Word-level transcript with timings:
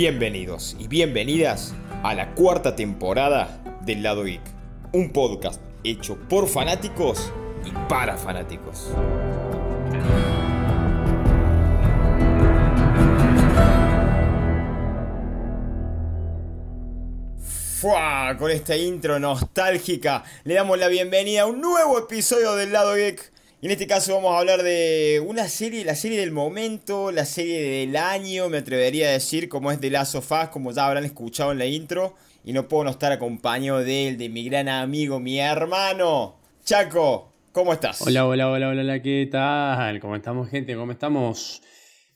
Bienvenidos 0.00 0.76
y 0.78 0.86
bienvenidas 0.86 1.74
a 2.04 2.14
la 2.14 2.32
cuarta 2.36 2.76
temporada 2.76 3.60
del 3.84 4.04
Lado 4.04 4.22
Geek, 4.22 4.42
un 4.92 5.10
podcast 5.10 5.60
hecho 5.82 6.16
por 6.28 6.46
fanáticos 6.46 7.32
y 7.64 7.72
para 7.88 8.16
fanáticos. 8.16 8.92
Fua, 17.80 18.36
con 18.38 18.52
esta 18.52 18.76
intro 18.76 19.18
nostálgica 19.18 20.22
le 20.44 20.54
damos 20.54 20.78
la 20.78 20.86
bienvenida 20.86 21.42
a 21.42 21.46
un 21.46 21.60
nuevo 21.60 21.98
episodio 21.98 22.54
del 22.54 22.70
Lado 22.70 22.94
Geek. 22.94 23.32
Y 23.60 23.66
en 23.66 23.72
este 23.72 23.88
caso 23.88 24.14
vamos 24.14 24.36
a 24.36 24.38
hablar 24.38 24.62
de 24.62 25.20
una 25.26 25.48
serie, 25.48 25.84
la 25.84 25.96
serie 25.96 26.20
del 26.20 26.30
momento, 26.30 27.10
la 27.10 27.24
serie 27.24 27.60
del 27.60 27.96
año, 27.96 28.48
me 28.48 28.58
atrevería 28.58 29.08
a 29.08 29.10
decir, 29.10 29.48
como 29.48 29.72
es 29.72 29.80
de 29.80 29.90
Last 29.90 30.14
of 30.14 30.30
como 30.52 30.70
ya 30.70 30.86
habrán 30.86 31.04
escuchado 31.04 31.50
en 31.50 31.58
la 31.58 31.66
intro. 31.66 32.14
Y 32.44 32.52
no 32.52 32.68
puedo 32.68 32.84
no 32.84 32.90
estar 32.90 33.10
acompañado 33.10 33.80
de 33.80 34.06
él, 34.06 34.16
de 34.16 34.28
mi 34.28 34.44
gran 34.44 34.68
amigo, 34.68 35.18
mi 35.18 35.40
hermano, 35.40 36.36
Chaco. 36.64 37.32
¿Cómo 37.50 37.72
estás? 37.72 38.00
Hola, 38.02 38.28
hola, 38.28 38.48
hola, 38.48 38.68
hola, 38.68 39.02
¿qué 39.02 39.28
tal? 39.28 39.98
¿Cómo 39.98 40.14
estamos, 40.14 40.48
gente? 40.48 40.76
¿Cómo 40.76 40.92
estamos? 40.92 41.60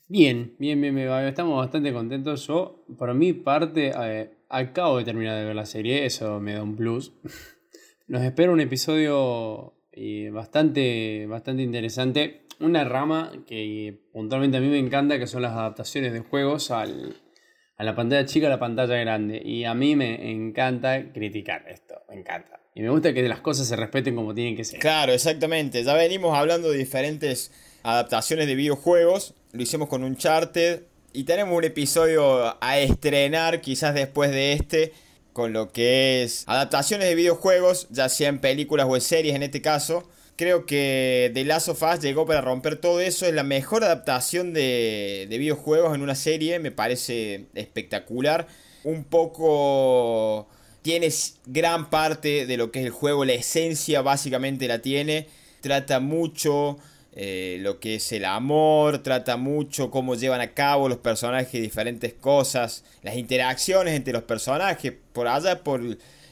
Bien, 0.07 0.55
bien, 0.59 0.79
bien, 0.79 0.95
bien, 0.95 1.09
estamos 1.25 1.57
bastante 1.57 1.91
contentos. 1.91 2.47
Yo, 2.47 2.85
por 2.97 3.13
mi 3.15 3.33
parte, 3.33 3.91
eh, 3.93 4.31
acabo 4.47 4.99
de 4.99 5.03
terminar 5.03 5.37
de 5.37 5.43
ver 5.43 5.55
la 5.55 5.65
serie, 5.65 6.05
eso 6.05 6.39
me 6.39 6.53
da 6.53 6.63
un 6.63 6.77
plus. 6.77 7.11
Nos 8.07 8.21
espera 8.21 8.49
un 8.49 8.61
episodio 8.61 9.73
eh, 9.95 10.29
bastante, 10.31 11.25
bastante 11.27 11.63
interesante. 11.63 12.41
Una 12.59 12.83
rama 12.83 13.31
que 13.47 14.01
puntualmente 14.11 14.57
a 14.57 14.61
mí 14.61 14.67
me 14.67 14.79
encanta, 14.79 15.19
que 15.19 15.27
son 15.27 15.41
las 15.41 15.53
adaptaciones 15.53 16.13
de 16.13 16.19
juegos 16.19 16.71
a 16.71 16.85
la 16.85 17.95
pantalla 17.95 18.25
chica 18.25 18.47
a 18.47 18.49
la 18.49 18.59
pantalla 18.59 18.95
grande. 18.97 19.41
Y 19.43 19.65
a 19.65 19.73
mí 19.73 19.95
me 19.95 20.31
encanta 20.31 21.11
criticar 21.11 21.65
esto, 21.67 21.95
me 22.09 22.15
encanta. 22.15 22.59
Y 22.75 22.81
me 22.81 22.89
gusta 22.89 23.13
que 23.13 23.21
las 23.23 23.41
cosas 23.41 23.67
se 23.67 23.75
respeten 23.75 24.15
como 24.15 24.33
tienen 24.33 24.55
que 24.55 24.63
ser. 24.63 24.79
Claro, 24.79 25.13
exactamente. 25.13 25.83
Ya 25.83 25.93
venimos 25.93 26.35
hablando 26.35 26.71
de 26.71 26.77
diferentes 26.77 27.51
adaptaciones 27.83 28.47
de 28.47 28.55
videojuegos. 28.55 29.35
Lo 29.51 29.61
hicimos 29.61 29.89
con 29.89 30.03
Uncharted. 30.03 30.83
Y 31.15 31.25
tenemos 31.25 31.55
un 31.55 31.63
episodio 31.63 32.57
a 32.59 32.79
estrenar 32.79 33.61
quizás 33.61 33.93
después 33.93 34.31
de 34.31 34.53
este. 34.53 34.93
Con 35.33 35.51
lo 35.51 35.71
que 35.71 36.23
es 36.23 36.43
adaptaciones 36.47 37.07
de 37.07 37.15
videojuegos, 37.15 37.87
ya 37.89 38.07
sea 38.07 38.29
en 38.29 38.39
películas 38.39 38.85
o 38.89 38.99
series 38.99 39.35
en 39.35 39.43
este 39.43 39.61
caso. 39.61 40.07
Creo 40.35 40.65
que 40.65 41.31
The 41.33 41.45
Last 41.45 41.69
of 41.69 41.83
Us 41.83 41.99
llegó 41.99 42.25
para 42.25 42.41
romper 42.41 42.77
todo 42.77 42.99
eso. 42.99 43.25
Es 43.25 43.33
la 43.33 43.43
mejor 43.43 43.83
adaptación 43.83 44.53
de, 44.53 45.27
de 45.29 45.37
videojuegos 45.37 45.95
en 45.95 46.01
una 46.01 46.15
serie. 46.15 46.59
Me 46.59 46.71
parece 46.71 47.45
espectacular. 47.55 48.47
Un 48.83 49.03
poco 49.03 50.47
tienes 50.83 51.37
gran 51.45 51.89
parte 51.89 52.45
de 52.45 52.57
lo 52.57 52.71
que 52.71 52.79
es 52.81 52.85
el 52.85 52.91
juego, 52.91 53.25
la 53.25 53.33
esencia 53.33 54.01
básicamente 54.01 54.67
la 54.67 54.79
tiene. 54.79 55.27
Trata 55.61 55.99
mucho 55.99 56.77
eh, 57.15 57.57
lo 57.61 57.79
que 57.79 57.95
es 57.95 58.11
el 58.11 58.25
amor, 58.25 59.03
trata 59.03 59.37
mucho 59.37 59.91
cómo 59.91 60.15
llevan 60.15 60.41
a 60.41 60.53
cabo 60.53 60.89
los 60.89 60.97
personajes 60.97 61.61
diferentes 61.61 62.13
cosas, 62.13 62.83
las 63.03 63.15
interacciones 63.15 63.93
entre 63.93 64.13
los 64.13 64.23
personajes. 64.23 64.93
Por 65.13 65.27
allá, 65.27 65.63
por, 65.63 65.81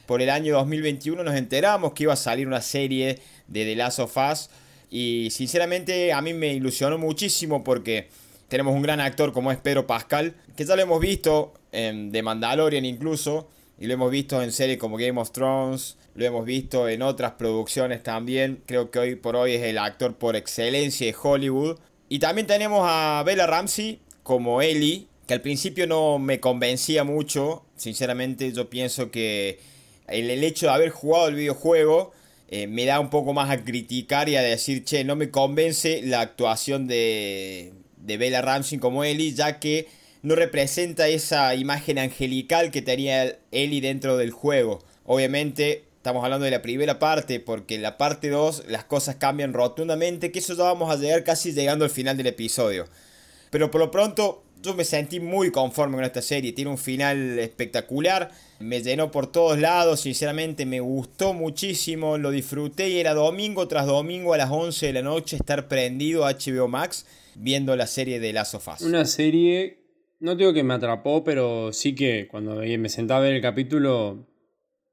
por 0.06 0.22
el 0.22 0.30
año 0.30 0.54
2021, 0.54 1.22
nos 1.22 1.36
enteramos 1.36 1.92
que 1.92 2.02
iba 2.02 2.14
a 2.14 2.16
salir 2.16 2.48
una 2.48 2.60
serie 2.60 3.20
de 3.46 3.64
The 3.64 3.76
Last 3.76 4.00
of 4.00 4.16
Us. 4.16 4.50
Y 4.90 5.28
sinceramente 5.30 6.12
a 6.12 6.20
mí 6.20 6.34
me 6.34 6.52
ilusionó 6.52 6.98
muchísimo 6.98 7.62
porque 7.62 8.08
tenemos 8.48 8.74
un 8.74 8.82
gran 8.82 9.00
actor 9.00 9.32
como 9.32 9.52
es 9.52 9.58
Pedro 9.58 9.86
Pascal, 9.86 10.34
que 10.56 10.64
ya 10.64 10.74
lo 10.74 10.82
hemos 10.82 11.00
visto 11.00 11.54
en 11.70 12.10
The 12.10 12.22
Mandalorian 12.22 12.84
incluso. 12.84 13.48
Y 13.78 13.86
lo 13.86 13.94
hemos 13.94 14.10
visto 14.10 14.42
en 14.42 14.50
series 14.52 14.78
como 14.78 14.96
Game 14.96 15.20
of 15.20 15.30
Thrones, 15.30 15.96
lo 16.14 16.24
hemos 16.24 16.44
visto 16.44 16.88
en 16.88 17.02
otras 17.02 17.32
producciones 17.32 18.02
también. 18.02 18.62
Creo 18.66 18.90
que 18.90 18.98
hoy 18.98 19.14
por 19.16 19.36
hoy 19.36 19.54
es 19.54 19.62
el 19.62 19.78
actor 19.78 20.14
por 20.16 20.36
excelencia 20.36 21.06
de 21.06 21.16
Hollywood. 21.20 21.78
Y 22.08 22.18
también 22.18 22.46
tenemos 22.46 22.82
a 22.84 23.22
Bella 23.24 23.46
Ramsey 23.46 24.00
como 24.22 24.60
Ellie, 24.60 25.06
que 25.26 25.34
al 25.34 25.40
principio 25.40 25.86
no 25.86 26.18
me 26.18 26.40
convencía 26.40 27.04
mucho. 27.04 27.64
Sinceramente 27.76 28.52
yo 28.52 28.68
pienso 28.68 29.10
que 29.10 29.58
el, 30.06 30.30
hecho 30.44 30.66
de 30.66 30.72
haber 30.72 30.90
jugado 30.90 31.28
el 31.28 31.36
videojuego 31.36 32.12
eh, 32.48 32.66
me 32.66 32.84
da 32.84 33.00
un 33.00 33.08
poco 33.08 33.32
más 33.32 33.50
a 33.50 33.64
criticar 33.64 34.28
y 34.28 34.36
a 34.36 34.42
decir, 34.42 34.84
che, 34.84 35.04
no 35.04 35.16
me 35.16 35.30
convence 35.30 36.02
la 36.02 36.20
actuación 36.20 36.86
de, 36.86 37.72
de 37.96 38.16
Bella 38.18 38.42
Ramsey 38.42 38.78
como 38.78 39.04
Ellie, 39.04 39.32
ya 39.32 39.58
que 39.58 39.88
no 40.20 40.34
representa 40.34 41.08
esa 41.08 41.54
imagen 41.54 41.98
angelical 41.98 42.70
que 42.70 42.82
tenía 42.82 43.38
Ellie 43.50 43.80
dentro 43.80 44.18
del 44.18 44.30
juego. 44.30 44.80
Obviamente 45.04 45.84
estamos 46.02 46.24
hablando 46.24 46.44
de 46.44 46.50
la 46.50 46.62
primera 46.62 46.98
parte 46.98 47.38
porque 47.38 47.76
en 47.76 47.82
la 47.82 47.96
parte 47.96 48.28
2 48.28 48.64
las 48.66 48.82
cosas 48.82 49.14
cambian 49.14 49.52
rotundamente, 49.52 50.32
que 50.32 50.40
eso 50.40 50.56
ya 50.56 50.64
vamos 50.64 50.90
a 50.90 50.96
llegar 50.96 51.22
casi 51.22 51.52
llegando 51.52 51.84
al 51.84 51.92
final 51.92 52.16
del 52.16 52.26
episodio. 52.26 52.86
Pero 53.50 53.70
por 53.70 53.80
lo 53.80 53.92
pronto 53.92 54.42
yo 54.60 54.74
me 54.74 54.84
sentí 54.84 55.20
muy 55.20 55.52
conforme 55.52 55.94
con 55.94 56.04
esta 56.04 56.20
serie, 56.20 56.50
tiene 56.50 56.72
un 56.72 56.78
final 56.78 57.38
espectacular, 57.38 58.32
me 58.58 58.82
llenó 58.82 59.12
por 59.12 59.30
todos 59.30 59.60
lados, 59.60 60.00
sinceramente 60.00 60.66
me 60.66 60.80
gustó 60.80 61.34
muchísimo, 61.34 62.18
lo 62.18 62.32
disfruté 62.32 62.88
y 62.88 62.98
era 62.98 63.14
domingo 63.14 63.68
tras 63.68 63.86
domingo 63.86 64.34
a 64.34 64.38
las 64.38 64.50
11 64.50 64.86
de 64.86 64.92
la 64.94 65.02
noche 65.02 65.36
estar 65.36 65.68
prendido 65.68 66.26
a 66.26 66.32
HBO 66.32 66.66
Max 66.66 67.06
viendo 67.36 67.76
la 67.76 67.86
serie 67.86 68.18
de 68.18 68.32
Last 68.32 68.54
of. 68.54 68.68
Una 68.80 69.04
serie 69.04 69.78
no 70.18 70.36
digo 70.36 70.52
que 70.52 70.62
me 70.62 70.74
atrapó, 70.74 71.24
pero 71.24 71.72
sí 71.72 71.94
que 71.94 72.28
cuando 72.28 72.56
me 72.56 72.88
sentaba 72.88 73.20
a 73.20 73.22
ver 73.24 73.34
el 73.34 73.42
capítulo, 73.42 74.26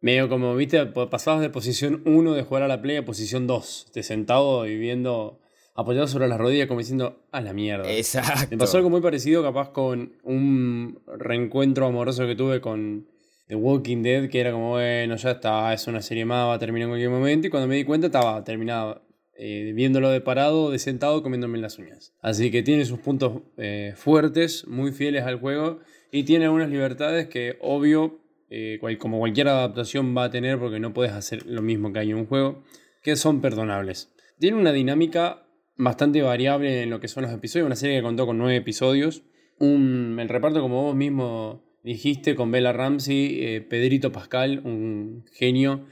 medio 0.01 0.29
como, 0.29 0.55
viste, 0.55 0.85
pasabas 0.85 1.41
de 1.41 1.49
posición 1.49 2.01
1 2.05 2.33
de 2.33 2.43
jugar 2.43 2.63
a 2.63 2.67
la 2.67 2.81
play 2.81 2.97
a 2.97 3.05
posición 3.05 3.47
2, 3.47 3.91
de 3.93 4.03
sentado 4.03 4.67
y 4.67 4.77
viendo, 4.77 5.39
apoyado 5.75 6.07
sobre 6.07 6.27
las 6.27 6.39
rodillas 6.39 6.67
como 6.67 6.79
diciendo, 6.79 7.25
a 7.31 7.41
la 7.41 7.53
mierda. 7.53 7.91
Exacto. 7.91 8.47
Me 8.51 8.57
pasó 8.57 8.77
algo 8.77 8.89
muy 8.89 9.01
parecido 9.01 9.43
capaz 9.43 9.71
con 9.71 10.13
un 10.23 11.01
reencuentro 11.07 11.85
amoroso 11.85 12.25
que 12.25 12.35
tuve 12.35 12.61
con 12.61 13.07
The 13.47 13.55
Walking 13.55 14.03
Dead, 14.03 14.29
que 14.29 14.39
era 14.39 14.51
como, 14.51 14.71
bueno, 14.71 15.15
ya 15.15 15.31
está, 15.31 15.73
es 15.73 15.87
una 15.87 16.01
serie 16.01 16.23
más, 16.23 16.47
va 16.47 16.53
a 16.53 16.59
terminar 16.59 16.85
en 16.85 16.91
cualquier 16.91 17.09
momento, 17.09 17.47
y 17.47 17.49
cuando 17.49 17.67
me 17.67 17.75
di 17.75 17.83
cuenta 17.83 18.07
estaba 18.07 18.43
terminada 18.43 19.01
eh, 19.35 19.71
viéndolo 19.73 20.09
de 20.09 20.21
parado, 20.21 20.69
de 20.69 20.79
sentado, 20.79 21.23
comiéndome 21.23 21.57
las 21.57 21.79
uñas. 21.79 22.13
Así 22.21 22.51
que 22.51 22.61
tiene 22.61 22.85
sus 22.85 22.99
puntos 22.99 23.41
eh, 23.57 23.93
fuertes, 23.95 24.67
muy 24.67 24.91
fieles 24.91 25.23
al 25.23 25.39
juego, 25.39 25.79
y 26.11 26.23
tiene 26.23 26.45
algunas 26.45 26.69
libertades 26.69 27.27
que, 27.27 27.57
obvio, 27.61 28.19
eh, 28.49 28.79
como 28.99 29.19
cualquier 29.19 29.47
adaptación 29.47 30.15
va 30.15 30.25
a 30.25 30.29
tener, 30.29 30.59
porque 30.59 30.79
no 30.79 30.93
puedes 30.93 31.13
hacer 31.13 31.45
lo 31.45 31.61
mismo 31.61 31.93
que 31.93 31.99
hay 31.99 32.11
en 32.11 32.17
un 32.17 32.25
juego, 32.25 32.63
que 33.03 33.15
son 33.15 33.41
perdonables. 33.41 34.13
Tiene 34.39 34.57
una 34.57 34.71
dinámica 34.71 35.47
bastante 35.75 36.21
variable 36.21 36.83
en 36.83 36.89
lo 36.89 36.99
que 36.99 37.07
son 37.07 37.23
los 37.23 37.31
episodios, 37.31 37.65
una 37.65 37.75
serie 37.75 37.97
que 37.97 38.03
contó 38.03 38.25
con 38.25 38.37
nueve 38.37 38.55
episodios. 38.55 39.23
Un, 39.59 40.17
el 40.19 40.29
reparto, 40.29 40.61
como 40.61 40.83
vos 40.83 40.95
mismo 40.95 41.63
dijiste, 41.83 42.35
con 42.35 42.51
Bella 42.51 42.73
Ramsey, 42.73 43.61
Pedrito 43.69 44.11
Pascal, 44.11 44.61
un 44.63 45.25
genio. 45.33 45.85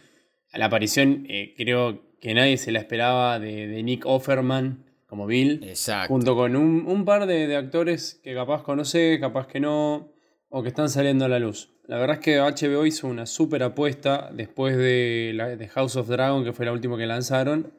La 0.54 0.66
aparición, 0.66 1.28
creo 1.58 2.08
que 2.20 2.34
nadie 2.34 2.58
se 2.58 2.72
la 2.72 2.80
esperaba 2.80 3.40
de, 3.40 3.82
Nick 3.84 4.06
Offerman 4.06 4.86
como 5.06 5.26
Bill. 5.26 5.62
Exacto. 5.64 6.14
Junto 6.14 6.36
con 6.36 6.56
un, 6.56 7.06
par 7.06 7.26
de, 7.26 7.56
actores 7.56 8.20
que 8.24 8.34
capaz 8.34 8.64
conoce, 8.64 9.20
capaz 9.20 9.48
que 9.48 9.60
no, 9.60 10.12
o 10.50 10.64
que 10.64 10.70
están 10.70 10.90
saliendo 10.90 11.26
a 11.26 11.30
la 11.30 11.40
luz. 11.40 11.74
La 11.88 11.98
verdad 11.98 12.18
es 12.18 12.24
que 12.24 12.40
HBO 12.40 12.86
hizo 12.86 13.08
una 13.08 13.26
súper 13.26 13.64
apuesta 13.64 14.30
después 14.34 14.76
de, 14.76 15.70
House 15.74 15.96
of 15.96 16.10
Dragon, 16.10 16.44
que 16.44 16.52
fue 16.52 16.66
la 16.66 16.74
última 16.74 16.98
que 16.98 17.06
lanzaron. 17.06 17.72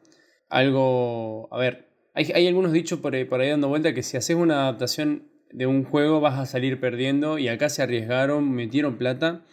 Algo, 0.49 1.47
a 1.51 1.59
ver, 1.59 1.89
hay, 2.15 2.47
algunos 2.47 2.71
dichos 2.71 2.99
por 2.99 3.13
ahí 3.13 3.49
dando 3.49 3.67
vuelta 3.67 3.93
que 3.93 4.01
si 4.01 4.17
haces 4.17 4.35
una 4.35 4.63
adaptación 4.63 5.29
de 5.51 5.67
un 5.67 5.83
juego 5.83 6.21
vas 6.21 6.39
a 6.39 6.47
salir 6.47 6.79
perdiendo 6.79 7.37
y 7.37 7.49
acá 7.49 7.69
se 7.69 7.83
arriesgaron, 7.83 8.51
metieron 8.51 8.97
plata 8.97 9.45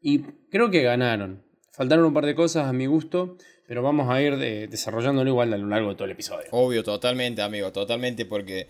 y 0.00 0.20
creo 0.50 0.70
que 0.70 0.82
ganaron. 0.82 1.44
Faltaron 1.72 2.04
un 2.04 2.14
par 2.14 2.26
de 2.26 2.36
cosas 2.36 2.68
a 2.68 2.72
mi 2.72 2.86
gusto, 2.86 3.36
pero 3.66 3.82
vamos 3.82 4.08
a 4.08 4.22
ir 4.22 4.36
desarrollándolo 4.36 5.28
igual 5.28 5.52
a 5.52 5.58
lo 5.58 5.66
largo 5.66 5.90
de 5.90 5.94
todo 5.96 6.04
el 6.04 6.12
episodio. 6.12 6.46
Obvio, 6.52 6.84
totalmente, 6.84 7.42
amigo, 7.42 7.72
totalmente, 7.72 8.24
porque 8.24 8.68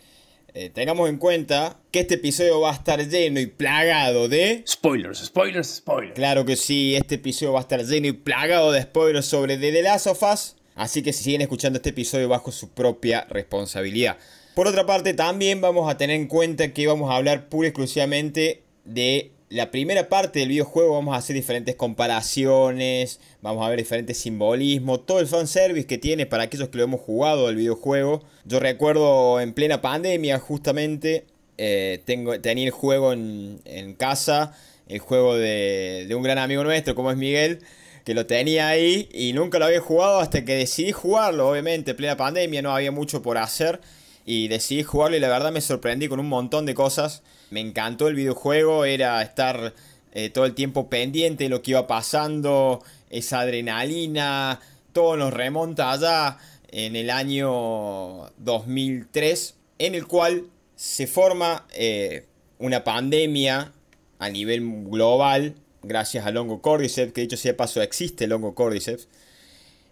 eh, 0.55 0.71
tengamos 0.71 1.09
en 1.09 1.19
cuenta 1.19 1.79
que 1.91 2.01
este 2.01 2.15
episodio 2.15 2.61
va 2.61 2.71
a 2.71 2.75
estar 2.75 3.07
lleno 3.09 3.41
y 3.41 3.47
plagado 3.47 4.29
de... 4.29 4.65
Spoilers, 4.67 5.25
spoilers, 5.25 5.77
spoilers. 5.77 6.15
Claro 6.15 6.45
que 6.45 6.57
sí, 6.57 6.95
este 6.97 7.17
episodio 7.17 7.53
va 7.53 7.61
a 7.61 7.63
estar 7.63 7.85
lleno 7.85 8.07
y 8.07 8.13
plagado 8.13 8.73
de 8.73 8.83
spoilers 8.83 9.27
sobre 9.27 9.59
The 9.59 9.83
Last 9.83 10.07
of 10.07 10.23
Us, 10.23 10.57
así 10.75 11.03
que 11.03 11.13
si 11.13 11.25
siguen 11.25 11.43
escuchando 11.43 11.79
este 11.79 11.91
episodio 11.91 12.29
bajo 12.29 12.53
su 12.53 12.71
propia 12.71 13.27
responsabilidad. 13.31 14.17
Por 14.55 14.67
otra 14.67 14.87
parte, 14.87 15.13
también 15.13 15.61
vamos 15.61 15.91
a 15.91 15.99
tener 15.99 16.17
en 16.17 16.27
cuenta 16.27 16.73
que 16.73 16.87
vamos 16.87 17.11
a 17.11 17.17
hablar 17.17 17.51
pura 17.51 17.67
y 17.67 17.71
exclusivamente 17.71 18.63
de 18.87 19.33
la 19.49 19.71
primera 19.71 20.09
parte 20.09 20.41
del 20.41 20.49
videojuego 20.49 20.95
vamos 20.95 21.15
a 21.15 21.19
hacer 21.19 21.37
diferentes 21.37 21.77
comparaciones, 21.77 23.21
vamos 23.43 23.65
a 23.65 23.69
ver 23.69 23.79
diferentes 23.79 24.19
simbolismos, 24.19 25.07
todo 25.07 25.21
el 25.21 25.29
fanservice 25.29 25.87
que 25.87 25.99
tiene 25.99 26.27
para 26.27 26.45
aquellos 26.45 26.69
que 26.69 26.79
lo 26.79 26.85
hemos 26.85 27.01
jugado 27.01 27.49
el 27.49 27.57
videojuego. 27.57 28.25
Yo 28.45 28.59
recuerdo 28.59 29.41
en 29.41 29.53
plena 29.53 29.81
pandemia 29.81 30.39
justamente 30.41 31.27
eh, 31.59 32.03
tengo, 32.05 32.41
tenía 32.41 32.65
el 32.67 32.73
juego 32.73 33.13
en, 33.13 33.95
casa, 33.97 34.53
el 34.89 34.99
juego 34.99 35.37
de, 35.37 36.13
un 36.15 36.23
gran 36.23 36.39
amigo 36.39 36.65
nuestro 36.65 36.97
como 36.97 37.13
es 37.13 37.17
Miguel, 37.17 37.61
que 38.05 38.15
lo 38.15 38.27
tenía 38.27 38.69
ahí 38.69 39.09
y 39.13 39.33
nunca 39.33 39.59
lo 39.59 39.67
había 39.67 39.81
jugado 39.81 40.19
hasta 40.19 40.45
que 40.45 40.55
decidí 40.57 40.91
jugarlo, 40.91 41.49
obviamente, 41.49 41.93
en 41.93 41.97
plena 41.97 42.17
pandemia 42.17 42.63
no 42.63 42.75
había 42.75 42.91
mucho 42.91 43.23
por 43.23 43.39
hacer 43.39 43.81
y 44.25 44.49
decidí 44.49 44.83
jugarlo 44.83 45.17
y 45.17 45.21
la 45.21 45.29
verdad 45.29 45.53
me 45.53 45.61
sorprendí 45.61 46.09
con 46.09 46.19
un 46.19 46.29
montón 46.29 46.67
de 46.67 46.75
cosas. 46.75 47.23
Me 47.51 47.61
encantó 47.61 48.09
el 48.09 48.15
videojuego, 48.15 48.85
era 48.85 49.23
estar 49.23 49.75
eh, 50.13 50.31
todo 50.31 50.47
el 50.47 50.55
tiempo 50.55 50.89
pendiente 50.89 51.45
de 51.45 51.51
lo 51.51 51.63
que 51.63 51.73
iba 51.73 51.87
pasando, 51.87 52.83
esa 53.11 53.41
adrenalina, 53.41 54.61
todo 54.93 55.17
nos 55.17 55.33
remonta 55.33 55.93
allá 55.93 56.39
en 56.71 56.97
el 56.97 57.11
año 57.11 58.31
2003, 58.39 59.55
en 59.79 59.95
el 59.95 60.07
cual 60.07 60.47
se 60.75 61.07
forma 61.07 61.67
eh, 61.75 62.25
una 62.59 62.83
pandemia 62.83 63.73
a 64.19 64.29
nivel 64.31 64.63
global, 64.87 65.55
gracias 65.83 66.27
al 66.27 66.37
hongo 66.37 66.61
Cordyceps, 66.63 67.13
que 67.13 67.21
dicho 67.23 67.37
sea 67.37 67.57
paso 67.57 67.83
existe 67.83 68.25
el 68.25 68.33
hongo 68.33 68.55
Cordyceps. 68.55 69.09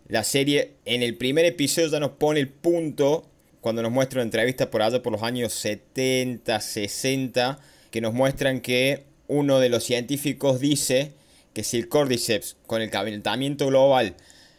La 0.09 0.25
serie 0.25 0.73
en 0.85 1.03
el 1.03 1.17
primer 1.17 1.45
episodio 1.45 1.89
ya 1.89 2.01
nos 2.01 2.13
pone 2.13 2.41
el 2.41 2.49
punto, 2.49 3.27
cuando 3.65 3.81
nos 3.81 3.93
muestra 3.93 4.19
una 4.19 4.25
entrevista 4.25 4.71
por 4.71 4.83
allá 4.83 5.03
por 5.03 5.11
los 5.11 5.23
años 5.23 5.55
70, 5.55 6.61
60, 6.61 7.59
que 7.91 8.03
nos 8.03 8.13
muestran 8.13 8.61
que 8.61 9.05
uno 9.27 9.59
de 9.59 9.71
los 9.71 9.85
científicos 9.85 10.61
dice 10.61 11.13
que 11.55 11.65
si 11.65 11.79
el 11.79 11.89
Cordyceps 11.89 12.59
con 12.67 12.83
el 12.83 12.91
calentamiento 12.91 13.69
global 13.69 14.17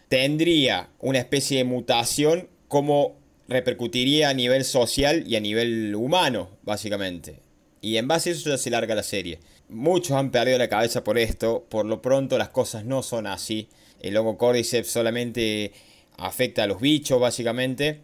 tendría 0.10 0.90
una 0.98 1.20
especie 1.20 1.60
de 1.60 1.66
mutación, 1.66 2.50
como 2.68 3.16
repercutiría 3.48 4.30
a 4.30 4.34
nivel 4.34 4.66
social 4.66 5.24
y 5.28 5.36
a 5.36 5.40
nivel 5.40 5.94
humano, 5.94 6.50
básicamente. 6.64 7.42
Y 7.82 7.98
en 7.98 8.08
base 8.08 8.32
a 8.32 8.34
eso 8.34 8.50
ya 8.50 8.58
se 8.58 8.72
larga 8.72 8.96
la 8.96 9.04
serie. 9.04 9.38
Muchos 9.70 10.18
han 10.18 10.32
perdido 10.32 10.58
la 10.58 10.68
cabeza 10.68 11.04
por 11.04 11.20
esto, 11.20 11.64
por 11.70 11.86
lo 11.86 12.02
pronto 12.02 12.40
las 12.40 12.50
cosas 12.50 12.86
no 12.86 13.04
son 13.04 13.28
así. 13.28 13.70
El 14.00 14.18
hongo 14.18 14.40
cordyceps 14.40 14.90
solamente 14.90 15.74
afecta 16.18 16.64
a 16.64 16.68
los 16.68 16.82
bichos, 16.82 17.20
básicamente. 17.20 18.02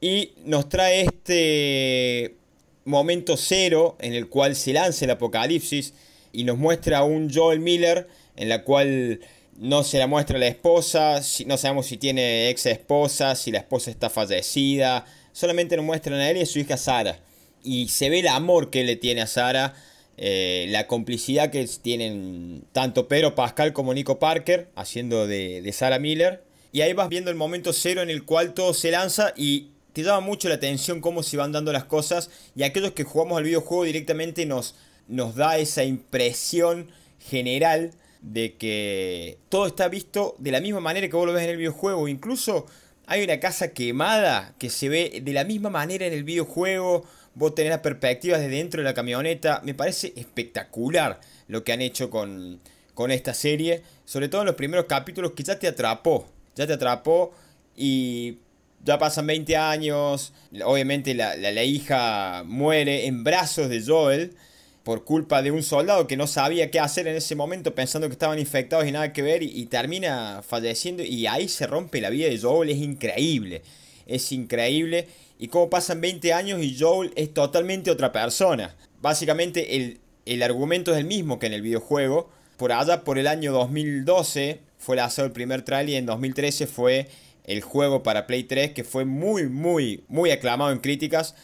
Y 0.00 0.32
nos 0.44 0.68
trae 0.68 1.02
este 1.02 2.36
momento 2.84 3.36
cero 3.36 3.96
en 4.00 4.14
el 4.14 4.28
cual 4.28 4.56
se 4.56 4.72
lanza 4.72 5.04
el 5.04 5.10
apocalipsis 5.10 5.92
y 6.32 6.44
nos 6.44 6.56
muestra 6.56 6.98
a 6.98 7.04
un 7.04 7.32
Joel 7.32 7.60
Miller 7.60 8.08
en 8.36 8.48
la 8.48 8.64
cual 8.64 9.20
no 9.58 9.84
se 9.84 9.98
la 9.98 10.06
muestra 10.06 10.38
la 10.38 10.46
esposa, 10.46 11.20
no 11.46 11.58
sabemos 11.58 11.86
si 11.86 11.98
tiene 11.98 12.48
ex 12.48 12.64
esposa, 12.64 13.34
si 13.34 13.50
la 13.50 13.58
esposa 13.58 13.90
está 13.90 14.08
fallecida, 14.08 15.04
solamente 15.32 15.76
nos 15.76 15.84
muestran 15.84 16.18
a 16.18 16.30
él 16.30 16.38
y 16.38 16.42
a 16.42 16.46
su 16.46 16.58
hija 16.58 16.78
Sara. 16.78 17.18
Y 17.62 17.88
se 17.88 18.08
ve 18.08 18.20
el 18.20 18.28
amor 18.28 18.70
que 18.70 18.84
le 18.84 18.96
tiene 18.96 19.20
a 19.20 19.26
Sara, 19.26 19.74
eh, 20.16 20.66
la 20.70 20.86
complicidad 20.86 21.50
que 21.50 21.66
tienen 21.82 22.64
tanto 22.72 23.06
Pedro 23.06 23.34
Pascal 23.34 23.74
como 23.74 23.92
Nico 23.92 24.18
Parker, 24.18 24.70
haciendo 24.76 25.26
de, 25.26 25.60
de 25.60 25.72
Sara 25.72 25.98
Miller. 25.98 26.42
Y 26.72 26.80
ahí 26.80 26.94
vas 26.94 27.10
viendo 27.10 27.30
el 27.30 27.36
momento 27.36 27.74
cero 27.74 28.00
en 28.00 28.08
el 28.08 28.24
cual 28.24 28.54
todo 28.54 28.72
se 28.72 28.90
lanza 28.90 29.34
y 29.36 29.68
te 29.92 30.02
llama 30.02 30.20
mucho 30.20 30.48
la 30.48 30.56
atención 30.56 31.00
cómo 31.00 31.22
se 31.22 31.36
van 31.36 31.52
dando 31.52 31.72
las 31.72 31.84
cosas. 31.84 32.30
Y 32.54 32.62
aquellos 32.62 32.92
que 32.92 33.04
jugamos 33.04 33.38
al 33.38 33.44
videojuego 33.44 33.84
directamente 33.84 34.46
nos, 34.46 34.74
nos 35.08 35.34
da 35.34 35.58
esa 35.58 35.84
impresión 35.84 36.90
general 37.18 37.92
de 38.22 38.56
que 38.56 39.38
todo 39.48 39.66
está 39.66 39.88
visto 39.88 40.34
de 40.38 40.52
la 40.52 40.60
misma 40.60 40.80
manera 40.80 41.08
que 41.08 41.16
vos 41.16 41.26
lo 41.26 41.32
ves 41.32 41.44
en 41.44 41.50
el 41.50 41.56
videojuego. 41.56 42.08
Incluso 42.08 42.66
hay 43.06 43.24
una 43.24 43.40
casa 43.40 43.68
quemada 43.68 44.54
que 44.58 44.70
se 44.70 44.88
ve 44.88 45.20
de 45.22 45.32
la 45.32 45.44
misma 45.44 45.70
manera 45.70 46.06
en 46.06 46.12
el 46.12 46.24
videojuego. 46.24 47.04
Vos 47.34 47.54
tenés 47.54 47.70
las 47.70 47.80
perspectivas 47.80 48.40
desde 48.40 48.56
dentro 48.56 48.80
de 48.80 48.84
la 48.84 48.94
camioneta. 48.94 49.60
Me 49.64 49.74
parece 49.74 50.12
espectacular 50.16 51.20
lo 51.48 51.64
que 51.64 51.72
han 51.72 51.80
hecho 51.80 52.10
con, 52.10 52.60
con 52.94 53.10
esta 53.10 53.34
serie. 53.34 53.82
Sobre 54.04 54.28
todo 54.28 54.42
en 54.42 54.46
los 54.46 54.56
primeros 54.56 54.86
capítulos 54.86 55.32
que 55.32 55.42
ya 55.42 55.58
te 55.58 55.68
atrapó. 55.68 56.26
Ya 56.54 56.66
te 56.66 56.74
atrapó 56.74 57.32
y 57.76 58.38
ya 58.84 58.98
pasan 58.98 59.26
20 59.26 59.56
años. 59.56 60.32
Obviamente 60.64 61.14
la, 61.14 61.36
la 61.36 61.64
hija 61.64 62.42
muere 62.46 63.06
en 63.06 63.24
brazos 63.24 63.68
de 63.68 63.82
Joel 63.84 64.36
por 64.82 65.04
culpa 65.04 65.42
de 65.42 65.50
un 65.50 65.62
soldado 65.62 66.06
que 66.06 66.16
no 66.16 66.26
sabía 66.26 66.70
qué 66.70 66.80
hacer 66.80 67.06
en 67.06 67.16
ese 67.16 67.34
momento 67.36 67.74
pensando 67.74 68.08
que 68.08 68.12
estaban 68.12 68.38
infectados 68.38 68.86
y 68.86 68.92
nada 68.92 69.12
que 69.12 69.22
ver 69.22 69.42
y, 69.42 69.66
termina 69.66 70.42
falleciendo 70.42 71.02
y 71.02 71.26
ahí 71.26 71.48
se 71.48 71.66
rompe 71.66 72.00
la 72.00 72.10
vida 72.10 72.28
de 72.28 72.38
Joel, 72.38 72.70
es 72.70 72.78
increíble, 72.78 73.62
es 74.06 74.32
increíble 74.32 75.06
y 75.38 75.48
como 75.48 75.70
pasan 75.70 76.00
20 76.00 76.32
años 76.32 76.62
y 76.62 76.76
Joel 76.78 77.12
es 77.16 77.32
totalmente 77.32 77.90
otra 77.90 78.10
persona. 78.10 78.74
Básicamente 79.00 79.76
el, 79.76 80.00
el 80.26 80.42
argumento 80.42 80.92
es 80.92 80.98
el 80.98 81.04
mismo 81.04 81.38
que 81.38 81.46
en 81.46 81.52
el 81.52 81.62
videojuego, 81.62 82.30
por 82.56 82.72
allá 82.72 83.04
por 83.04 83.18
el 83.18 83.26
año 83.26 83.52
2012 83.52 84.60
fue 84.78 84.96
lanzado 84.96 85.26
el 85.26 85.32
primer 85.32 85.62
trailer 85.62 85.94
y 85.94 85.96
en 85.96 86.06
2013 86.06 86.66
fue 86.66 87.08
el 87.44 87.62
juego 87.62 88.02
para 88.02 88.26
Play 88.26 88.44
3 88.44 88.72
que 88.72 88.84
fue 88.84 89.04
muy 89.04 89.48
muy 89.48 90.04
muy 90.08 90.30
aclamado 90.30 90.72
en 90.72 90.78
críticas. 90.78 91.34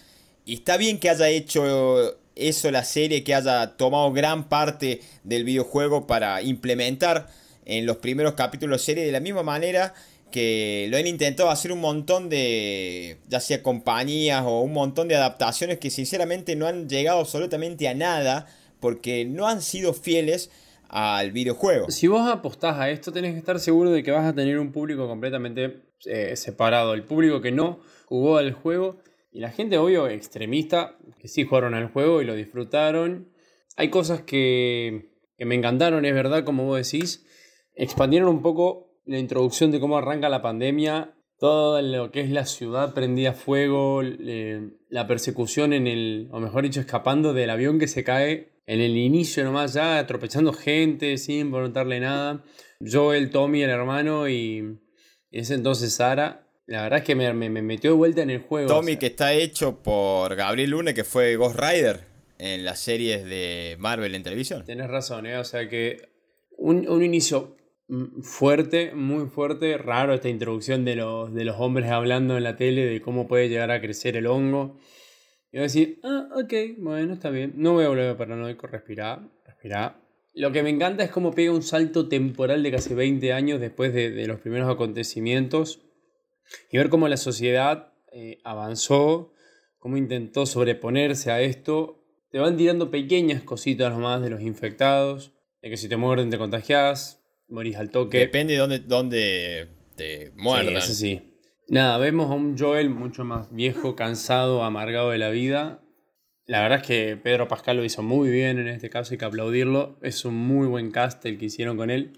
Y 0.45 0.55
está 0.55 0.77
bien 0.77 0.99
que 0.99 1.11
haya 1.11 1.29
hecho 1.29 2.17
eso 2.37 2.71
la 2.71 2.85
serie 2.85 3.25
que 3.25 3.35
haya 3.35 3.77
tomado 3.77 4.13
gran 4.13 4.49
parte 4.49 5.01
del 5.25 5.45
videojuego 5.45 6.07
para 6.07 6.43
implementar 6.43 7.29
en 7.65 7.87
los 7.87 7.97
primeros 7.97 8.35
capítulos 8.35 8.81
de 8.81 8.85
serie 8.85 9.05
de 9.07 9.13
la 9.13 9.21
misma 9.21 9.43
manera 9.43 9.95
que 10.31 10.87
lo 10.91 10.97
han 10.97 11.07
intentado 11.07 11.51
hacer 11.51 11.73
un 11.73 11.81
montón 11.81 12.29
de, 12.29 13.19
ya 13.29 13.41
sea 13.41 13.63
compañías 13.63 14.43
o 14.45 14.61
un 14.61 14.73
montón 14.73 15.09
de 15.09 15.17
adaptaciones 15.17 15.79
que 15.79 15.91
sinceramente 15.91 16.57
no 16.57 16.67
han 16.67 16.89
llegado 16.89 17.21
absolutamente 17.21 17.89
a 17.89 17.95
nada 17.95 18.47
porque 18.81 19.25
no 19.25 19.49
han 19.49 19.63
sido 19.63 19.95
fieles 19.95 20.51
al 20.88 21.33
videojuego. 21.33 21.91
Si 21.91 22.06
vos 22.06 22.29
apostás 22.29 22.79
a 22.79 22.91
esto, 22.91 23.12
tenés 23.12 23.33
que 23.33 23.38
estar 23.38 23.59
seguro 23.61 23.91
de 23.91 24.03
que 24.03 24.11
vas 24.11 24.25
a 24.25 24.35
tener 24.35 24.59
un 24.59 24.73
público 24.73 25.09
completamente 25.09 25.83
eh, 26.05 26.37
separado. 26.37 26.94
El 26.94 27.05
público 27.05 27.41
que 27.41 27.53
no 27.53 27.81
jugó 28.06 28.38
al 28.38 28.53
juego 28.53 28.99
y 29.33 29.41
la 29.41 29.50
gente, 29.50 29.77
obvio, 29.79 30.09
extremista, 30.09 30.97
que 31.19 31.29
sí 31.29 31.44
jugaron 31.44 31.75
al 31.75 31.93
juego 31.93 32.23
y 32.23 32.25
lo 32.25 32.35
disfrutaron. 32.35 33.29
Hay 33.77 33.91
cosas 33.91 34.23
que, 34.23 35.11
me 35.38 35.55
encantaron, 35.55 36.05
es 36.05 36.15
verdad, 36.15 36.44
como 36.44 36.65
vos 36.65 36.91
decís. 36.91 37.27
Expandieron 37.75 38.29
un 38.29 38.40
poco 38.40 38.99
la 39.05 39.19
introducción 39.19 39.71
de 39.71 39.81
cómo 39.81 39.99
arranca 39.99 40.31
la 40.31 40.40
pandemia, 40.40 41.14
todo 41.38 41.83
lo 41.83 42.11
que 42.11 42.23
es 42.23 42.31
la 42.31 42.47
ciudad 42.47 42.95
prendida 42.95 43.31
a 43.31 43.35
fuego, 43.35 44.00
la 44.02 45.07
persecución 45.07 45.75
en 45.75 45.87
el, 45.87 46.28
o 46.33 46.40
mejor 46.40 46.62
dicho, 46.62 46.81
escapando 46.81 47.35
del 47.35 47.50
avión 47.50 47.78
que 47.78 47.88
se 47.88 48.05
cae 48.05 48.56
en 48.66 48.80
el 48.80 48.96
inicio 48.96 49.44
nomás 49.44 49.75
ya, 49.75 49.99
atropellando 49.99 50.52
gente 50.52 51.16
sin 51.18 51.50
preguntarle 51.50 52.00
nada. 52.00 52.44
Joel, 52.80 53.30
Tommy, 53.30 53.62
el 53.62 53.70
hermano 53.70 54.28
y, 54.28 54.78
ese 55.30 55.54
entonces 55.54 55.94
Sara 55.94 56.46
la 56.66 56.82
verdad 56.82 56.99
es 56.99 57.04
que 57.04 57.14
me, 57.14 57.32
metió 57.32 57.90
de 57.90 57.96
vuelta 57.96 58.23
en 58.23 58.30
el 58.30 58.40
juego. 58.40 58.68
Tommy, 58.68 58.96
que 58.96 59.06
está 59.06 59.32
hecho 59.32 59.82
por 59.82 60.35
Gabriel 60.35 60.70
Lune, 60.70 60.94
que 60.94 61.04
fue 61.04 61.37
Ghost 61.37 61.58
Rider 61.61 62.00
en 62.38 62.64
las 62.64 62.80
series 62.80 63.25
de 63.25 63.76
Marvel 63.78 64.14
en 64.16 64.25
televisión. 64.25 64.64
Tienes 64.64 64.88
razón, 64.88 65.26
¿eh? 65.26 65.38
o 65.38 65.44
sea 65.44 65.68
que 65.68 66.08
un, 66.58 67.02
inicio 67.02 67.56
fuerte, 68.20 68.92
muy 68.94 69.28
fuerte, 69.28 69.78
raro 69.78 70.14
esta 70.14 70.28
introducción 70.28 70.85
de 70.85 70.96
los, 70.96 71.32
de 71.32 71.44
los 71.44 71.56
hombres 71.61 71.88
hablando 71.90 72.37
en 72.37 72.42
la 72.42 72.56
tele 72.56 72.85
de 72.85 73.00
cómo 73.00 73.28
puede 73.28 73.49
llegar 73.49 73.70
a 73.70 73.80
crecer 73.80 74.16
el 74.16 74.26
hongo. 74.26 74.78
Y 75.57 75.59
voy 75.59 75.63
a 75.63 75.69
decir, 75.69 76.01
ah, 76.03 76.29
ok, 76.35 76.53
bueno, 76.77 77.15
está 77.15 77.31
bien. 77.31 77.55
No 77.57 77.73
voy 77.73 77.87
a 77.87 77.89
volver 77.89 78.15
paranoico, 78.19 78.67
respirar, 78.67 79.23
respirar. 79.47 80.03
Lo 80.35 80.53
que 80.53 80.63
me 80.63 80.69
encanta 80.69 81.03
es 81.03 81.11
cómo 81.11 81.33
pega 81.33 81.51
un 81.51 81.63
salto 81.63 82.11
temporal 82.11 82.63
de 82.63 82.71
casi 82.71 82.93
20 82.93 83.33
años 83.33 83.59
después 83.59 83.95
de, 83.95 84.11
de 84.11 84.27
los 84.27 84.39
primeros 84.39 84.71
acontecimientos 84.71 85.81
y 86.71 86.77
ver 86.77 86.91
cómo 86.91 87.09
la 87.09 87.17
sociedad 87.17 87.95
eh, 88.13 88.39
avanzó, 88.45 89.33
cómo 89.79 89.97
intentó 89.97 90.45
sobreponerse 90.45 91.31
a 91.31 91.41
esto. 91.41 92.05
Te 92.31 92.39
van 92.39 92.59
tirando 92.59 92.91
pequeñas 92.91 93.43
cositas 93.43 93.91
nomás 93.91 94.21
de 94.21 94.29
los 94.29 94.43
infectados, 94.43 95.33
de 95.63 95.71
que 95.71 95.79
si 95.79 95.89
te 95.89 95.97
muerden 95.97 96.29
te 96.29 96.37
contagias, 96.37 97.25
morís 97.49 97.77
al 97.77 97.91
toque. 97.91 98.19
Depende 98.19 98.53
de 98.53 98.59
dónde, 98.59 98.79
dónde 98.81 99.69
te 99.97 100.33
muerdan. 100.37 100.83
Sí, 100.83 100.93
sí. 100.93 101.36
Nada, 101.68 101.99
vemos 101.99 102.30
a 102.30 102.35
un 102.35 102.56
Joel 102.56 102.90
mucho 102.90 103.25
más 103.25 103.52
viejo, 103.52 103.96
cansado, 103.96 104.62
amargado 104.62 105.11
de 105.11 105.18
la 105.18 105.30
vida. 105.30 105.82
La 106.46 106.61
verdad 106.62 106.78
es 106.80 106.87
que 106.87 107.16
Pedro 107.16 107.49
Pascal 107.49 107.76
lo 107.76 107.85
hizo 107.85 108.04
muy 108.04 108.30
bien 108.30 108.61
en 108.61 108.68
este 108.68 108.88
caso, 108.88 109.12
hay 109.12 109.18
que 109.18 109.25
aplaudirlo. 109.25 109.99
Es 110.00 110.25
un 110.25 110.37
muy 110.37 110.68
buen 110.68 110.92
cast 110.92 111.26
el 111.26 111.38
que 111.38 111.46
hicieron 111.46 111.76
con 111.76 111.90
él. 111.90 112.16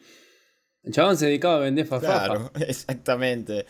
El 0.82 0.92
chabón 0.92 1.16
se 1.16 1.26
dedicaba 1.26 1.56
a 1.56 1.60
vender 1.60 1.86
fafafa. 1.86 2.26
Claro, 2.26 2.50
exactamente. 2.68 3.64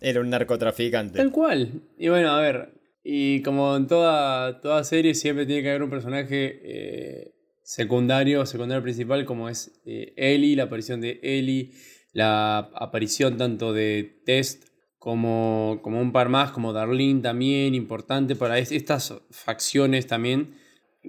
Era 0.00 0.20
un 0.22 0.30
narcotraficante. 0.30 1.18
Tal 1.18 1.30
cual. 1.30 1.82
Y 1.98 2.08
bueno, 2.08 2.30
a 2.30 2.40
ver, 2.40 2.80
y 3.04 3.42
como 3.42 3.76
en 3.76 3.86
toda, 3.86 4.62
toda 4.62 4.84
serie 4.84 5.14
siempre 5.14 5.44
tiene 5.44 5.62
que 5.62 5.68
haber 5.68 5.82
un 5.82 5.90
personaje 5.90 6.60
eh, 6.64 7.34
secundario, 7.62 8.46
secundario 8.46 8.82
principal, 8.82 9.26
como 9.26 9.50
es 9.50 9.82
eh, 9.84 10.14
Ellie, 10.16 10.56
la 10.56 10.64
aparición 10.64 11.02
de 11.02 11.20
Ellie, 11.22 11.72
la 12.14 12.70
aparición 12.74 13.36
tanto 13.36 13.74
de 13.74 14.22
Test 14.24 14.69
como, 15.00 15.80
como 15.82 15.98
un 15.98 16.12
par 16.12 16.28
más, 16.28 16.52
como 16.52 16.74
Darlene 16.74 17.22
también, 17.22 17.74
importante 17.74 18.36
para 18.36 18.58
estas 18.58 19.14
facciones 19.30 20.06
también. 20.06 20.58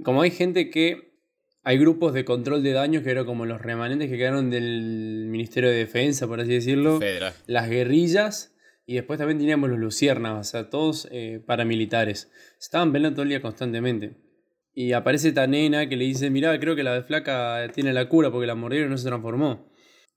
Como 0.04 0.22
hay 0.22 0.32
gente 0.32 0.70
que 0.70 1.12
hay 1.64 1.78
grupos 1.78 2.14
de 2.14 2.24
control 2.24 2.64
de 2.64 2.72
daños 2.72 3.04
que 3.04 3.12
eran 3.12 3.26
como 3.26 3.46
los 3.46 3.62
remanentes 3.62 4.10
que 4.10 4.18
quedaron 4.18 4.50
del 4.50 5.28
Ministerio 5.28 5.70
de 5.70 5.76
Defensa, 5.76 6.26
por 6.26 6.40
así 6.40 6.54
decirlo. 6.54 7.02
Las 7.48 7.70
guerrillas. 7.70 8.56
Y 8.86 8.96
después 8.96 9.20
también 9.20 9.40
teníamos 9.40 9.70
los 9.70 9.78
luciernas, 9.78 10.40
o 10.40 10.50
sea, 10.50 10.70
todos 10.70 11.10
eh, 11.12 11.44
paramilitares. 11.46 12.32
Estaban 12.60 12.94
peleando 12.94 13.16
todo 13.18 13.24
el 13.24 13.30
día 13.30 13.42
constantemente. 13.42 14.16
Y 14.74 14.94
aparece 14.94 15.28
esta 15.28 15.48
nena 15.48 15.90
que 15.90 15.98
le 15.98 16.06
dice, 16.06 16.30
mirá, 16.30 16.58
creo 16.62 16.78
que 16.78 16.84
la 16.84 16.94
de 16.94 17.04
flaca 17.04 17.70
tiene 17.74 17.92
la 17.92 18.08
cura 18.08 18.32
porque 18.32 18.48
la 18.48 18.56
mordieron 18.56 18.88
y 18.88 18.92
no 18.92 18.98
se 18.98 19.08
transformó. 19.08 19.70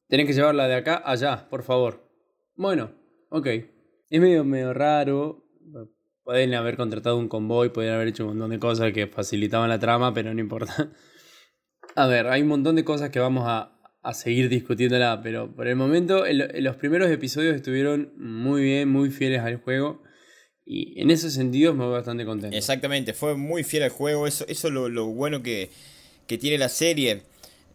Tenés 0.08 0.26
que 0.26 0.32
llevarla 0.32 0.68
de 0.68 0.76
acá 0.76 1.02
allá, 1.04 1.48
por 1.50 1.64
favor. 1.64 2.08
Bueno, 2.54 3.03
ok. 3.34 3.46
Es 4.10 4.20
medio, 4.20 4.44
medio 4.44 4.72
raro. 4.72 5.44
Pueden 6.22 6.54
haber 6.54 6.76
contratado 6.76 7.18
un 7.18 7.28
convoy, 7.28 7.68
pueden 7.68 7.92
haber 7.92 8.08
hecho 8.08 8.24
un 8.24 8.30
montón 8.30 8.50
de 8.50 8.58
cosas 8.58 8.92
que 8.92 9.06
facilitaban 9.06 9.68
la 9.68 9.78
trama, 9.78 10.14
pero 10.14 10.32
no 10.32 10.40
importa. 10.40 10.92
A 11.96 12.06
ver, 12.06 12.26
hay 12.28 12.42
un 12.42 12.48
montón 12.48 12.76
de 12.76 12.84
cosas 12.84 13.10
que 13.10 13.20
vamos 13.20 13.44
a, 13.46 13.70
seguir 14.12 14.48
discutiéndola, 14.48 15.20
pero 15.22 15.54
por 15.54 15.66
el 15.66 15.76
momento 15.76 16.24
los 16.28 16.76
primeros 16.76 17.10
episodios 17.10 17.56
estuvieron 17.56 18.12
muy 18.16 18.62
bien, 18.62 18.88
muy 18.88 19.10
fieles 19.10 19.40
al 19.40 19.56
juego. 19.56 20.02
Y 20.66 21.00
en 21.00 21.10
ese 21.10 21.30
sentido 21.30 21.72
me 21.74 21.84
voy 21.84 21.92
bastante 21.92 22.24
contento. 22.24 22.56
Exactamente, 22.56 23.12
fue 23.12 23.36
muy 23.36 23.64
fiel 23.64 23.84
al 23.84 23.90
juego. 23.90 24.26
Eso, 24.26 24.44
eso 24.48 24.68
es 24.68 24.74
lo, 24.74 25.06
bueno 25.06 25.42
que, 25.42 25.70
tiene 26.26 26.58
la 26.58 26.68
serie. 26.68 27.22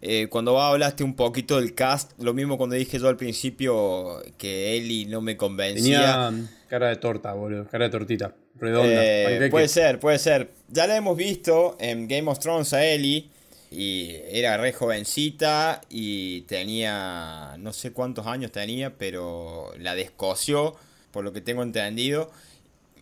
Eh, 0.02 0.28
cuando 0.30 0.60
hablaste 0.62 1.04
un 1.04 1.16
poquito 1.16 1.60
del 1.60 1.76
cast, 1.76 2.12
lo 2.22 2.34
mismo 2.34 2.58
cuando 2.58 2.76
dije 2.76 3.00
yo 3.00 3.10
al 3.10 3.18
principio 3.18 4.22
que 4.38 4.78
Ellie 4.78 5.06
no 5.06 5.20
me 5.22 5.36
convencía. 5.36 6.30
Tenía 6.30 6.50
cara 6.70 6.88
de 6.88 6.96
torta, 6.96 7.34
boludo, 7.34 7.68
cara 7.68 7.86
de 7.86 7.92
tortita, 7.92 8.34
redonda. 8.56 8.90
Eh, 8.94 9.50
puede 9.52 9.68
ser, 9.68 10.00
puede 10.00 10.18
ser. 10.18 10.52
Ya 10.70 10.88
la 10.88 10.96
hemos 10.96 11.18
visto 11.18 11.76
en 11.80 12.08
Game 12.08 12.30
of 12.32 12.40
Thrones 12.40 12.72
a 12.72 12.86
Ellie 12.86 13.30
y 13.72 14.16
era 14.30 14.56
re 14.58 14.72
jovencita 14.72 15.82
y 15.90 16.42
tenía, 16.42 17.56
no 17.60 17.74
sé 17.74 17.92
cuántos 17.92 18.26
años 18.26 18.52
tenía, 18.52 18.98
pero 18.98 19.74
la 19.78 19.96
descoció, 19.96 20.76
por 21.12 21.26
lo 21.26 21.34
que 21.34 21.42
tengo 21.42 21.62
entendido. 21.62 22.32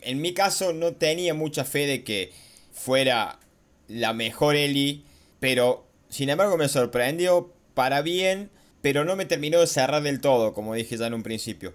En 0.00 0.20
mi 0.20 0.34
caso 0.34 0.72
no 0.72 0.94
tenía 0.94 1.32
mucha 1.32 1.64
fe 1.64 1.86
de 1.86 2.02
que 2.02 2.32
fuera 2.72 3.38
la 3.86 4.12
mejor 4.12 4.56
Ellie, 4.56 5.02
pero 5.40 5.87
sin 6.08 6.30
embargo 6.30 6.56
me 6.56 6.68
sorprendió 6.68 7.52
para 7.74 8.02
bien, 8.02 8.50
pero 8.82 9.04
no 9.04 9.16
me 9.16 9.26
terminó 9.26 9.60
de 9.60 9.66
cerrar 9.66 10.02
del 10.02 10.20
todo, 10.20 10.54
como 10.54 10.74
dije 10.74 10.96
ya 10.96 11.06
en 11.06 11.14
un 11.14 11.22
principio. 11.22 11.72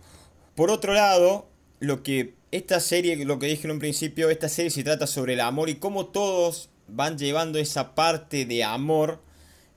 Por 0.55 0.69
otro 0.69 0.93
lado, 0.93 1.47
lo 1.79 2.03
que 2.03 2.33
esta 2.51 2.79
serie, 2.79 3.15
lo 3.25 3.39
que 3.39 3.47
dije 3.47 3.65
en 3.65 3.71
un 3.71 3.79
principio, 3.79 4.29
esta 4.29 4.47
serie 4.47 4.69
se 4.69 4.83
trata 4.83 5.07
sobre 5.07 5.33
el 5.33 5.39
amor 5.39 5.69
y 5.69 5.75
cómo 5.75 6.05
todos 6.07 6.69
van 6.87 7.17
llevando 7.17 7.59
esa 7.59 7.95
parte 7.95 8.45
de 8.45 8.63
amor 8.63 9.21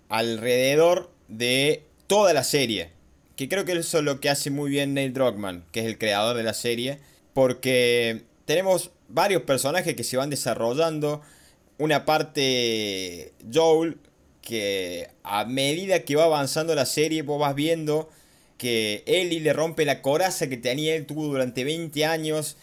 alrededor 0.08 1.10
de 1.28 1.84
toda 2.06 2.32
la 2.32 2.44
serie. 2.44 2.90
Que 3.34 3.48
creo 3.48 3.64
que 3.64 3.72
eso 3.72 3.98
es 3.98 4.04
lo 4.04 4.20
que 4.20 4.30
hace 4.30 4.50
muy 4.50 4.70
bien 4.70 4.94
Neil 4.94 5.12
Druckmann, 5.12 5.64
que 5.72 5.80
es 5.80 5.86
el 5.86 5.98
creador 5.98 6.36
de 6.36 6.42
la 6.42 6.54
serie. 6.54 7.00
Porque 7.34 8.24
tenemos 8.44 8.90
varios 9.08 9.42
personajes 9.42 9.94
que 9.94 10.04
se 10.04 10.16
van 10.16 10.30
desarrollando. 10.30 11.22
Una 11.78 12.04
parte 12.06 13.32
Joel, 13.52 13.98
que 14.46 15.08
a 15.24 15.44
medida 15.44 16.04
que 16.04 16.14
va 16.14 16.24
avanzando 16.24 16.74
la 16.76 16.86
serie, 16.86 17.22
vos 17.22 17.40
vas 17.40 17.56
viendo 17.56 18.08
que 18.58 19.02
Ellie 19.06 19.40
le 19.40 19.52
rompe 19.52 19.84
la 19.84 20.02
coraza 20.02 20.48
que 20.48 20.56
tenía 20.56 20.94
él, 20.94 21.04
tuvo 21.04 21.26
durante 21.26 21.64
20 21.64 22.06
años 22.06 22.56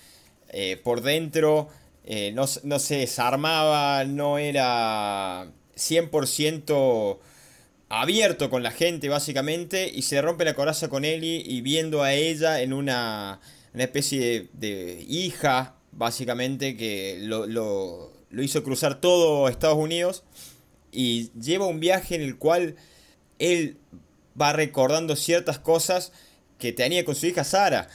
eh, 0.49 0.79
por 0.81 1.01
dentro 1.01 1.67
eh, 2.05 2.31
no, 2.33 2.47
se 2.47 2.95
desarmaba, 2.97 4.05
no 4.05 4.37
era 4.37 5.47
100% 5.75 7.17
abierto 7.89 8.49
con 8.49 8.63
la 8.63 8.71
gente 8.71 9.09
básicamente 9.09 9.91
y 9.93 10.03
se 10.03 10.21
rompe 10.21 10.45
la 10.45 10.53
coraza 10.55 10.87
con 10.87 11.03
Ellie 11.03 11.43
y 11.45 11.61
viendo 11.61 12.01
a 12.01 12.13
ella 12.13 12.61
en 12.61 12.71
una, 12.71 13.41
especie 13.73 14.47
de, 14.53 15.05
hija 15.07 15.75
básicamente 15.91 16.77
que 16.77 17.17
lo, 17.19 17.45
lo, 17.45 18.11
hizo 18.41 18.63
cruzar 18.63 19.01
todo 19.01 19.49
Estados 19.49 19.77
Unidos 19.77 20.23
y 20.93 21.31
lleva 21.39 21.65
un 21.65 21.79
viaje 21.79 22.15
en 22.15 22.21
el 22.21 22.37
cual 22.37 22.75
él 23.39 23.77
va 24.39 24.53
recordando 24.53 25.15
ciertas 25.15 25.59
cosas 25.59 26.11
que 26.57 26.71
tenía 26.71 27.03
con 27.03 27.15
su 27.15 27.25
hija 27.27 27.43
Sara. 27.43 27.89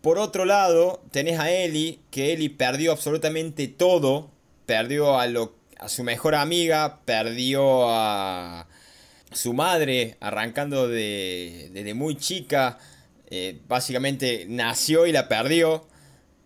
Por 0.00 0.18
otro 0.18 0.44
lado, 0.44 1.02
tenés 1.12 1.38
a 1.38 1.50
Ellie, 1.50 2.00
que 2.10 2.32
Ellie 2.32 2.50
perdió 2.50 2.92
absolutamente 2.92 3.68
todo. 3.68 4.30
Perdió 4.66 5.18
a, 5.18 5.26
lo, 5.26 5.54
a 5.78 5.88
su 5.88 6.02
mejor 6.02 6.34
amiga, 6.34 7.00
perdió 7.04 7.88
a 7.88 8.68
su 9.32 9.54
madre, 9.54 10.16
arrancando 10.20 10.88
de, 10.88 11.70
desde 11.72 11.94
muy 11.94 12.16
chica. 12.16 12.78
Eh, 13.30 13.60
básicamente 13.68 14.44
nació 14.48 15.06
y 15.06 15.12
la 15.12 15.28
perdió. 15.28 15.86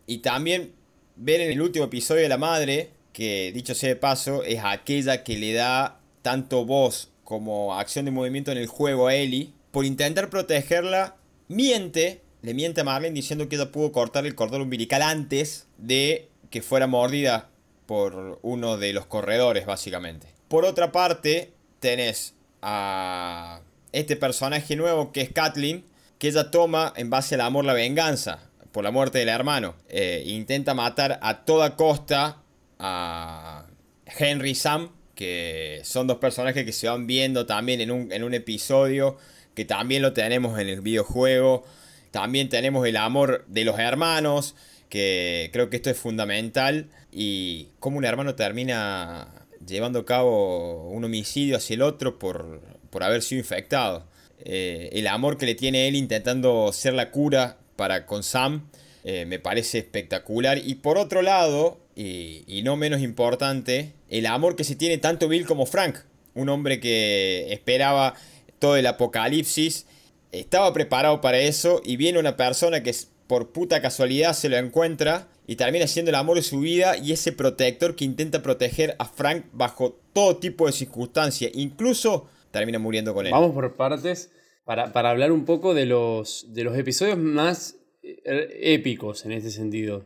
Y 0.07 0.19
también 0.19 0.73
ver 1.17 1.41
en 1.41 1.51
el 1.51 1.61
último 1.63 1.87
episodio 1.87 2.23
de 2.23 2.29
la 2.29 2.39
madre, 2.39 2.91
que 3.17 3.51
dicho 3.55 3.75
sea 3.75 3.89
de 3.89 3.97
paso, 3.97 4.43
es 4.43 4.61
aquella 4.63 5.25
que 5.25 5.39
le 5.39 5.55
da 5.55 6.01
tanto 6.21 6.67
voz 6.67 7.09
como 7.25 7.75
acción 7.75 8.05
de 8.05 8.11
movimiento 8.11 8.53
en 8.53 8.59
el 8.59 8.67
juego 8.67 9.07
a 9.07 9.15
Ellie. 9.15 9.55
Por 9.71 9.87
intentar 9.87 10.29
protegerla, 10.29 11.17
miente 11.49 12.21
le 12.43 12.53
miente 12.53 12.83
a 12.83 12.85
Marlene 12.85 13.15
diciendo 13.15 13.49
que 13.49 13.57
ella 13.57 13.73
pudo 13.73 13.91
cortar 13.91 14.27
el 14.27 14.35
cordón 14.35 14.61
umbilical 14.61 15.01
antes 15.01 15.67
de 15.79 16.29
que 16.51 16.61
fuera 16.61 16.87
mordida 16.87 17.49
por 17.87 18.39
uno 18.43 18.77
de 18.77 18.93
los 18.93 19.07
corredores, 19.07 19.65
básicamente. 19.65 20.29
Por 20.49 20.67
otra 20.67 20.93
parte, 20.93 21.55
tenés 21.81 22.35
a 22.61 23.63
este 23.93 24.17
personaje 24.17 24.77
nuevo 24.77 25.11
que 25.11 25.23
es 25.23 25.33
Kathleen, 25.33 25.87
que 26.19 26.29
ella 26.29 26.51
toma 26.51 26.93
en 26.97 27.09
base 27.09 27.37
al 27.37 27.41
amor 27.41 27.65
la 27.65 27.73
venganza 27.73 28.41
por 28.73 28.85
la 28.85 28.91
muerte 28.91 29.21
del 29.21 29.31
hermano. 29.31 29.75
Eh, 29.89 30.23
intenta 30.27 30.75
matar 30.75 31.19
a 31.23 31.47
toda 31.47 31.77
costa 31.77 32.43
a 32.79 33.67
Henry 34.07 34.55
Sam, 34.55 34.91
que 35.15 35.81
son 35.85 36.07
dos 36.07 36.19
personajes 36.19 36.65
que 36.65 36.73
se 36.73 36.89
van 36.89 37.07
viendo 37.07 37.47
también 37.47 37.81
en 37.81 37.91
un, 37.91 38.13
en 38.13 38.23
un 38.23 38.35
episodio, 38.35 39.17
que 39.55 39.65
también 39.65 40.03
lo 40.03 40.13
tenemos 40.13 40.59
en 40.59 40.69
el 40.69 40.81
videojuego. 40.81 41.65
También 42.11 42.49
tenemos 42.49 42.87
el 42.87 42.97
amor 42.97 43.45
de 43.49 43.65
los 43.65 43.79
hermanos, 43.79 44.55
que 44.89 45.51
creo 45.53 45.71
que 45.71 45.77
esto 45.77 45.91
es 45.91 45.99
fundamental. 45.99 46.89
Y 47.11 47.69
cómo 47.79 47.99
un 47.99 48.05
hermano 48.05 48.35
termina 48.35 49.47
llevando 49.67 50.01
a 50.01 50.05
cabo 50.05 50.89
un 50.91 51.05
homicidio 51.05 51.57
hacia 51.57 51.75
el 51.75 51.83
otro 51.83 52.19
por, 52.19 52.61
haber 53.01 53.23
sido 53.23 53.41
infectado. 53.41 54.07
Eh, 54.39 54.91
el 54.93 55.07
amor 55.07 55.39
que 55.39 55.47
le 55.47 55.55
tiene 55.55 55.89
él 55.89 55.97
intentando 55.97 56.73
ser 56.73 56.95
la 56.95 57.11
cura 57.11 57.59
para 57.75 58.07
con 58.07 58.23
Sam 58.23 58.69
eh, 59.05 59.25
me 59.27 59.39
parece 59.39 59.79
espectacular. 59.79 60.59
Y 60.59 60.77
por 60.77 60.99
otro 60.99 61.23
lado, 61.23 61.79
y, 61.97 62.61
no 62.63 62.77
menos 62.77 63.01
importante, 63.01 63.95
el 64.11 64.27
amor 64.27 64.55
que 64.55 64.65
se 64.65 64.77
tiene 64.77 64.99
tanto 64.99 65.29
Bill 65.29 65.47
como 65.47 65.65
Frank. 65.65 65.97
Un 66.35 66.51
hombre 66.51 66.79
que 66.79 67.53
esperaba 67.53 68.15
todo 68.59 68.77
el 68.77 68.87
apocalipsis 68.87 69.87
estaba 70.31 70.73
preparado 70.75 71.23
para 71.23 71.39
eso 71.39 71.81
y 71.83 71.97
viene 71.97 72.19
una 72.19 72.37
persona 72.37 72.83
que 72.83 72.95
por 73.27 73.51
puta 73.51 73.81
casualidad 73.81 74.35
se 74.35 74.51
lo 74.51 74.59
encuentra 74.59 75.29
y 75.47 75.57
termina 75.57 75.87
siendo 75.87 76.11
el 76.11 76.17
amor 76.17 76.37
de 76.37 76.43
su 76.43 76.61
vida 76.61 76.99
y 76.99 77.13
ese 77.13 77.33
protector 77.33 77.97
que 77.97 78.05
intenta 78.05 78.43
proteger 78.43 78.95
a 78.99 79.07
Frank 79.07 79.47
bajo 79.53 79.99
todo 80.13 80.37
tipo 80.37 80.67
de 80.67 80.73
circunstancias, 80.73 81.51
incluso 81.55 82.29
termina 82.51 82.79
muriendo 82.79 83.15
con 83.15 83.27
él. 83.27 83.33
Vamos 83.33 83.55
por 83.55 83.75
partes 83.75 84.31
para, 84.65 84.91
hablar 85.11 85.33
un 85.33 85.47
poco 85.47 85.73
de 85.73 85.87
los, 85.87 86.47
de 86.53 86.65
los 86.65 86.77
episodios 86.77 87.17
más 87.17 87.77
eh, 88.03 88.49
épicos 88.61 89.25
en 89.25 89.33
este 89.33 89.51
sentido. 89.51 90.05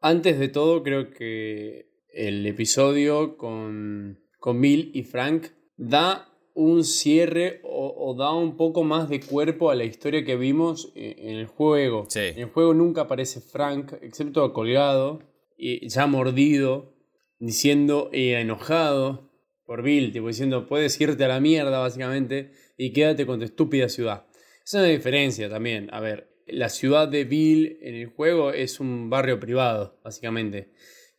Antes 0.00 0.38
de 0.38 0.48
todo, 0.48 0.82
creo 0.82 1.10
que 1.10 1.90
el 2.12 2.46
episodio 2.46 3.36
con, 3.36 4.20
con 4.38 4.60
Bill 4.60 4.90
y 4.94 5.02
Frank 5.02 5.48
da 5.76 6.32
un 6.54 6.84
cierre 6.84 7.60
o, 7.64 8.14
da 8.18 8.32
un 8.32 8.56
poco 8.56 8.82
más 8.82 9.10
de 9.10 9.20
cuerpo 9.20 9.70
a 9.70 9.74
la 9.74 9.84
historia 9.84 10.24
que 10.24 10.36
vimos 10.36 10.90
eh, 10.94 11.14
en 11.18 11.36
el 11.36 11.46
juego. 11.46 12.08
En 12.14 12.38
el 12.38 12.46
juego 12.46 12.72
nunca 12.72 13.02
aparece 13.02 13.40
Frank, 13.40 13.92
excepto 14.00 14.50
colgado, 14.54 15.20
y 15.58 15.86
ya 15.88 16.06
mordido, 16.06 16.94
diciendo 17.38 18.08
eh, 18.12 18.40
enojado 18.40 19.30
por 19.66 19.82
Bill, 19.82 20.12
tipo 20.12 20.28
diciendo 20.28 20.66
puedes 20.66 20.98
irte 20.98 21.24
a 21.24 21.28
la 21.28 21.40
mierda 21.40 21.78
básicamente 21.78 22.52
y 22.78 22.92
quédate 22.92 23.26
con 23.26 23.38
tu 23.38 23.44
estúpida 23.44 23.90
ciudad. 23.90 24.26
Es 24.64 24.72
una 24.72 24.84
diferencia 24.84 25.50
también. 25.50 25.88
A 25.92 26.00
ver, 26.00 26.35
la 26.46 26.68
ciudad 26.68 27.08
de 27.08 27.24
Bill 27.24 27.78
en 27.82 27.94
el 27.94 28.06
juego 28.06 28.52
es 28.52 28.80
un 28.80 29.10
barrio 29.10 29.40
privado, 29.40 29.98
básicamente 30.02 30.70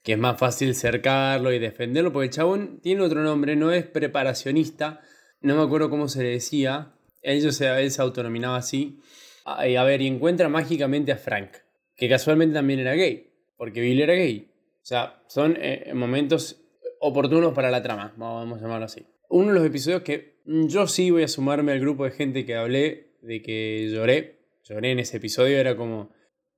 que 0.07 0.13
es 0.13 0.19
más 0.19 0.39
fácil 0.39 0.73
cercarlo 0.73 1.51
y 1.51 1.59
defenderlo, 1.59 2.13
porque 2.13 2.27
el 2.27 2.33
chabón 2.33 2.79
tiene 2.79 3.01
otro 3.01 3.23
nombre, 3.23 3.57
no 3.57 3.73
es 3.73 3.85
preparacionista, 3.85 5.01
no 5.41 5.57
me 5.57 5.61
acuerdo 5.61 5.89
cómo 5.89 6.07
se 6.07 6.23
le 6.23 6.29
decía, 6.29 6.93
él, 7.21 7.51
se, 7.51 7.67
él 7.81 7.91
se 7.91 8.01
autonominaba 8.01 8.55
así. 8.55 9.01
a, 9.43 9.65
ver, 9.83 10.01
y 10.01 10.07
encuentra 10.07 10.47
mágicamente 10.47 11.11
a 11.11 11.17
Frank, 11.17 11.57
que 11.93 12.07
casualmente 12.07 12.53
también 12.53 12.79
era 12.79 12.93
gay, 12.93 13.33
porque 13.57 13.81
Bill 13.81 13.99
era 13.99 14.13
gay. 14.13 14.49
O 14.81 14.85
sea, 14.85 15.21
son 15.27 15.57
eh, 15.59 15.91
momentos 15.93 16.63
oportunos 17.01 17.53
para 17.53 17.69
la 17.69 17.83
trama, 17.83 18.13
vamos 18.15 18.59
a 18.59 18.61
llamarlo 18.61 18.85
así. 18.85 19.05
Uno 19.27 19.47
de 19.47 19.55
los 19.55 19.65
episodios 19.65 20.03
que 20.03 20.37
yo 20.45 20.87
sí 20.87 21.11
voy 21.11 21.23
a 21.23 21.27
sumarme 21.27 21.73
al 21.73 21.81
grupo 21.81 22.05
de 22.05 22.11
gente 22.11 22.45
que 22.45 22.55
hablé 22.55 23.09
de 23.21 23.41
que 23.41 23.89
lloré, 23.91 24.36
lloré 24.69 24.91
en 24.91 24.99
ese 24.99 25.17
episodio, 25.17 25.57
era 25.57 25.75
como, 25.75 26.11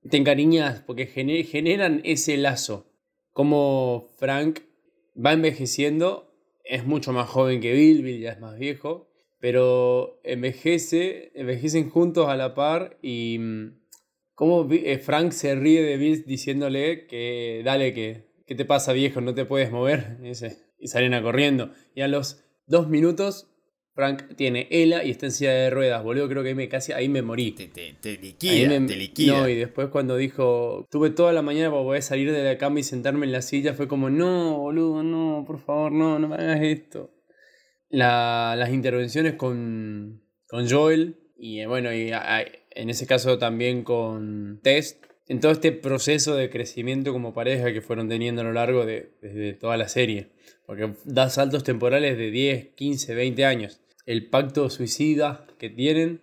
te 0.08 0.16
encariñas 0.16 0.82
porque 0.82 1.06
generan 1.06 2.00
ese 2.04 2.36
lazo. 2.36 2.86
Como 3.32 4.08
Frank 4.18 4.60
va 5.14 5.32
envejeciendo, 5.32 6.34
es 6.64 6.84
mucho 6.84 7.12
más 7.12 7.28
joven 7.28 7.60
que 7.60 7.72
Bill, 7.72 8.02
Bill 8.02 8.20
ya 8.20 8.32
es 8.32 8.40
más 8.40 8.58
viejo, 8.58 9.08
pero 9.38 10.20
envejece, 10.24 11.32
envejecen 11.34 11.90
juntos 11.90 12.28
a 12.28 12.36
la 12.36 12.54
par 12.54 12.98
y 13.02 13.38
mm, 13.38 13.80
como 14.34 14.66
eh, 14.72 14.98
Frank 14.98 15.32
se 15.32 15.54
ríe 15.54 15.82
de 15.82 15.96
Bill 15.96 16.24
diciéndole 16.26 17.06
que 17.06 17.62
dale 17.62 17.92
que, 17.92 18.30
¿qué 18.46 18.54
te 18.54 18.64
pasa 18.64 18.92
viejo? 18.92 19.20
No 19.20 19.34
te 19.34 19.44
puedes 19.44 19.70
mover. 19.70 20.18
Y, 20.82 20.88
salen 20.88 21.12
a 21.12 21.22
corriendo. 21.22 21.72
Y 21.94 22.00
a 22.00 22.08
los 22.08 22.42
dos 22.64 22.88
minutos 22.88 23.49
Frank 23.92 24.34
tiene 24.36 24.68
ELA 24.70 25.04
y 25.04 25.10
está 25.10 25.26
en 25.26 25.32
silla 25.32 25.52
de 25.52 25.70
ruedas, 25.70 26.02
boludo. 26.02 26.28
Creo 26.28 26.42
que 26.42 26.50
ahí 26.50 26.54
me, 26.54 26.68
casi, 26.68 26.92
ahí 26.92 27.08
me 27.08 27.22
morí. 27.22 27.52
Te, 27.52 27.66
te, 27.66 27.94
te 28.00 28.16
liquida, 28.16 28.68
te 28.86 28.96
liquida. 28.96 29.40
No, 29.40 29.48
y 29.48 29.56
después 29.56 29.88
cuando 29.88 30.16
dijo, 30.16 30.86
tuve 30.90 31.10
toda 31.10 31.32
la 31.32 31.42
mañana 31.42 31.70
para 31.70 31.82
poder 31.82 32.02
salir 32.02 32.32
de 32.32 32.42
la 32.44 32.56
cama 32.56 32.80
y 32.80 32.82
sentarme 32.82 33.26
en 33.26 33.32
la 33.32 33.42
silla, 33.42 33.74
fue 33.74 33.88
como, 33.88 34.08
no, 34.08 34.58
boludo, 34.58 35.02
no, 35.02 35.44
por 35.46 35.58
favor, 35.58 35.92
no, 35.92 36.18
no 36.18 36.28
me 36.28 36.36
hagas 36.36 36.62
esto. 36.62 37.10
las 37.88 38.70
intervenciones 38.70 39.34
con, 39.34 40.22
con 40.48 40.68
Joel 40.68 41.16
y 41.36 41.60
eh, 41.60 41.66
bueno, 41.66 41.92
y 41.92 42.10
en 42.12 42.90
ese 42.90 43.06
caso 43.06 43.38
también 43.38 43.82
con 43.82 44.60
Test, 44.62 45.04
en 45.26 45.40
todo 45.40 45.52
este 45.52 45.72
proceso 45.72 46.36
de 46.36 46.50
crecimiento 46.50 47.12
como 47.12 47.32
pareja 47.32 47.72
que 47.72 47.80
fueron 47.80 48.08
teniendo 48.08 48.42
a 48.42 48.44
lo 48.44 48.52
largo 48.52 48.84
de, 48.84 49.12
de 49.22 49.54
toda 49.54 49.76
la 49.76 49.88
serie. 49.88 50.32
Porque 50.70 50.94
da 51.04 51.28
saltos 51.30 51.64
temporales 51.64 52.16
de 52.16 52.30
10, 52.30 52.74
15, 52.76 53.16
20 53.16 53.44
años 53.44 53.80
el 54.06 54.30
pacto 54.30 54.70
suicida 54.70 55.44
que 55.58 55.68
tienen, 55.68 56.22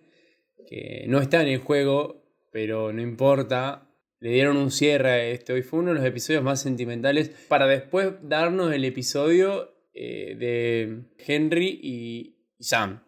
que 0.69 1.03
no 1.09 1.19
está 1.19 1.41
en 1.41 1.49
el 1.49 1.59
juego, 1.59 2.23
pero 2.53 2.93
no 2.93 3.01
importa. 3.01 3.89
Le 4.21 4.29
dieron 4.29 4.55
un 4.55 4.71
cierre 4.71 5.09
a 5.09 5.25
esto 5.25 5.57
y 5.57 5.63
fue 5.63 5.79
uno 5.79 5.89
de 5.89 5.95
los 5.95 6.05
episodios 6.05 6.43
más 6.43 6.61
sentimentales 6.61 7.29
para 7.49 7.67
después 7.67 8.13
darnos 8.21 8.71
el 8.71 8.85
episodio 8.85 9.75
eh, 9.93 10.37
de 10.39 11.01
Henry 11.17 11.81
y, 11.83 12.37
Sam. 12.57 13.03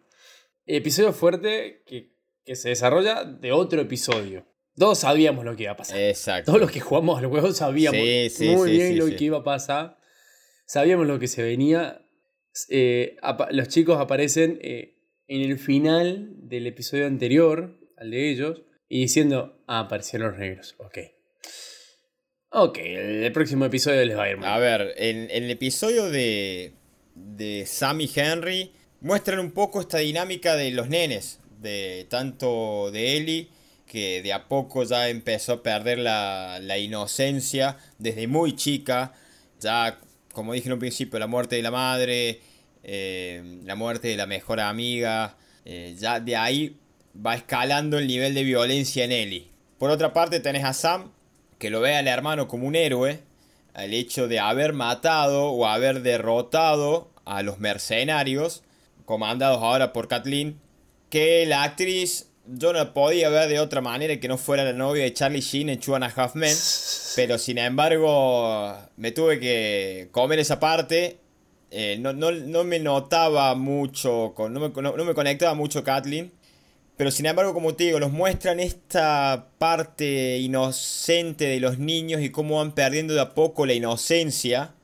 Episodio 0.66 1.14
fuerte 1.14 1.84
que, 1.86 2.18
se 2.54 2.68
desarrolla 2.68 3.24
de 3.24 3.52
otro 3.52 3.80
episodio. 3.80 4.44
Todos 4.76 4.98
sabíamos 4.98 5.46
lo 5.46 5.56
que 5.56 5.62
iba 5.62 5.72
a 5.72 5.76
pasar. 5.76 5.98
Exacto. 5.98 6.50
Todos 6.50 6.60
los 6.60 6.70
que 6.70 6.80
jugamos 6.80 7.18
al 7.18 7.28
juego 7.28 7.50
sabíamos 7.52 7.98
muy 7.98 8.70
bien 8.72 8.98
lo 8.98 9.06
que 9.06 9.24
iba 9.24 9.38
a 9.38 9.42
pasar. 9.42 9.99
Sabíamos 10.72 11.08
lo 11.08 11.18
que 11.18 11.26
se 11.26 11.42
venía 11.42 12.00
eh, 12.68 13.16
los 13.50 13.66
chicos 13.66 13.98
aparecen 13.98 14.60
eh, 14.62 14.94
en 15.26 15.50
el 15.50 15.58
final 15.58 16.28
del 16.48 16.64
episodio 16.68 17.08
anterior, 17.08 17.76
al 17.96 18.12
de 18.12 18.30
ellos, 18.30 18.62
y 18.88 19.00
diciendo, 19.00 19.64
ah, 19.66 19.80
aparecieron 19.80 20.30
los 20.30 20.38
negros, 20.38 20.76
ok. 20.78 20.98
Ok, 22.52 22.78
el, 22.78 23.32
próximo 23.32 23.64
episodio 23.64 24.04
les 24.04 24.16
va 24.16 24.22
a 24.22 24.30
ir 24.30 24.36
mal. 24.36 24.48
A 24.48 24.58
ver, 24.58 24.94
en, 24.96 25.28
el 25.32 25.50
episodio 25.50 26.08
de, 26.08 26.74
de 27.16 27.66
Sam 27.66 28.02
y 28.02 28.10
Henry 28.14 28.70
muestran 29.00 29.40
un 29.40 29.50
poco 29.50 29.80
esta 29.80 29.98
dinámica 29.98 30.54
de 30.54 30.70
los 30.70 30.88
nenes, 30.88 31.40
de 31.58 32.06
tanto 32.08 32.92
de 32.92 33.16
Ellie, 33.16 33.48
que 33.88 34.22
de 34.22 34.32
a 34.32 34.46
poco 34.46 34.84
ya 34.84 35.08
empezó 35.08 35.54
a 35.54 35.62
perder 35.64 35.98
la, 35.98 36.60
la 36.62 36.78
inocencia 36.78 37.76
desde 37.98 38.28
muy 38.28 38.54
chica, 38.54 39.14
ya 39.58 39.98
como 40.32 40.52
dije 40.52 40.68
en 40.68 40.74
un 40.74 40.78
principio, 40.78 41.18
la 41.18 41.26
muerte 41.26 41.56
de 41.56 41.62
la 41.62 41.70
madre, 41.70 42.40
eh, 42.82 43.60
la 43.64 43.74
muerte 43.74 44.08
de 44.08 44.16
la 44.16 44.26
mejor 44.26 44.60
amiga, 44.60 45.36
eh, 45.64 45.94
ya 45.98 46.20
de 46.20 46.36
ahí 46.36 46.76
va 47.14 47.34
escalando 47.34 47.98
el 47.98 48.06
nivel 48.06 48.34
de 48.34 48.44
violencia 48.44 49.04
en 49.04 49.12
Ellie. 49.12 49.48
Por 49.78 49.90
otra 49.90 50.12
parte 50.12 50.40
tenés 50.40 50.64
a 50.64 50.72
Sam, 50.72 51.12
que 51.58 51.70
lo 51.70 51.80
ve 51.80 51.96
al 51.96 52.08
hermano 52.08 52.48
como 52.48 52.66
un 52.66 52.76
héroe, 52.76 53.20
al 53.74 53.92
hecho 53.92 54.28
de 54.28 54.40
haber 54.40 54.72
matado 54.72 55.50
o 55.50 55.66
haber 55.66 56.02
derrotado 56.02 57.10
a 57.24 57.42
los 57.42 57.58
mercenarios, 57.58 58.62
comandados 59.04 59.62
ahora 59.62 59.92
por 59.92 60.08
Kathleen, 60.08 60.60
que 61.10 61.44
la 61.46 61.64
actriz 61.64 62.29
yo 62.46 62.72
no 62.72 62.92
podía 62.92 63.28
ver 63.28 63.48
de 63.48 63.60
otra 63.60 63.80
manera 63.80 64.18
que 64.18 64.28
no 64.28 64.38
fuera 64.38 64.64
la 64.64 64.72
novia 64.72 65.04
de 65.04 65.12
Charlie 65.12 65.40
Sheen 65.40 65.68
en 65.68 65.80
Two 65.80 65.94
and 65.94 66.04
a 66.04 66.12
Half 66.14 66.34
Men. 66.34 66.56
Pero 67.16 67.38
sin 67.38 67.58
embargo, 67.58 68.76
me 68.96 69.12
tuve 69.12 69.40
que 69.40 70.08
comer 70.12 70.38
esa 70.38 70.60
parte. 70.60 71.18
Eh, 71.70 71.98
no, 72.00 72.64
me 72.64 72.80
notaba 72.80 73.54
mucho, 73.54 74.32
con, 74.34 74.52
no, 74.52 74.60
me, 74.60 74.82
no, 74.82 75.04
me, 75.04 75.14
conectaba 75.14 75.54
mucho 75.54 75.84
Kathleen. 75.84 76.32
Pero 76.96 77.10
sin 77.10 77.26
embargo, 77.26 77.54
como 77.54 77.74
te 77.74 77.84
digo, 77.84 78.00
nos 78.00 78.12
muestran 78.12 78.60
esta 78.60 79.48
parte 79.58 80.38
inocente 80.38 81.46
de 81.46 81.60
los 81.60 81.78
niños 81.78 82.20
y 82.20 82.30
cómo 82.30 82.56
van 82.56 82.72
perdiendo 82.72 83.14
de 83.14 83.20
a 83.20 83.34
poco 83.34 83.66
la 83.66 83.72
inocencia. 83.72 84.74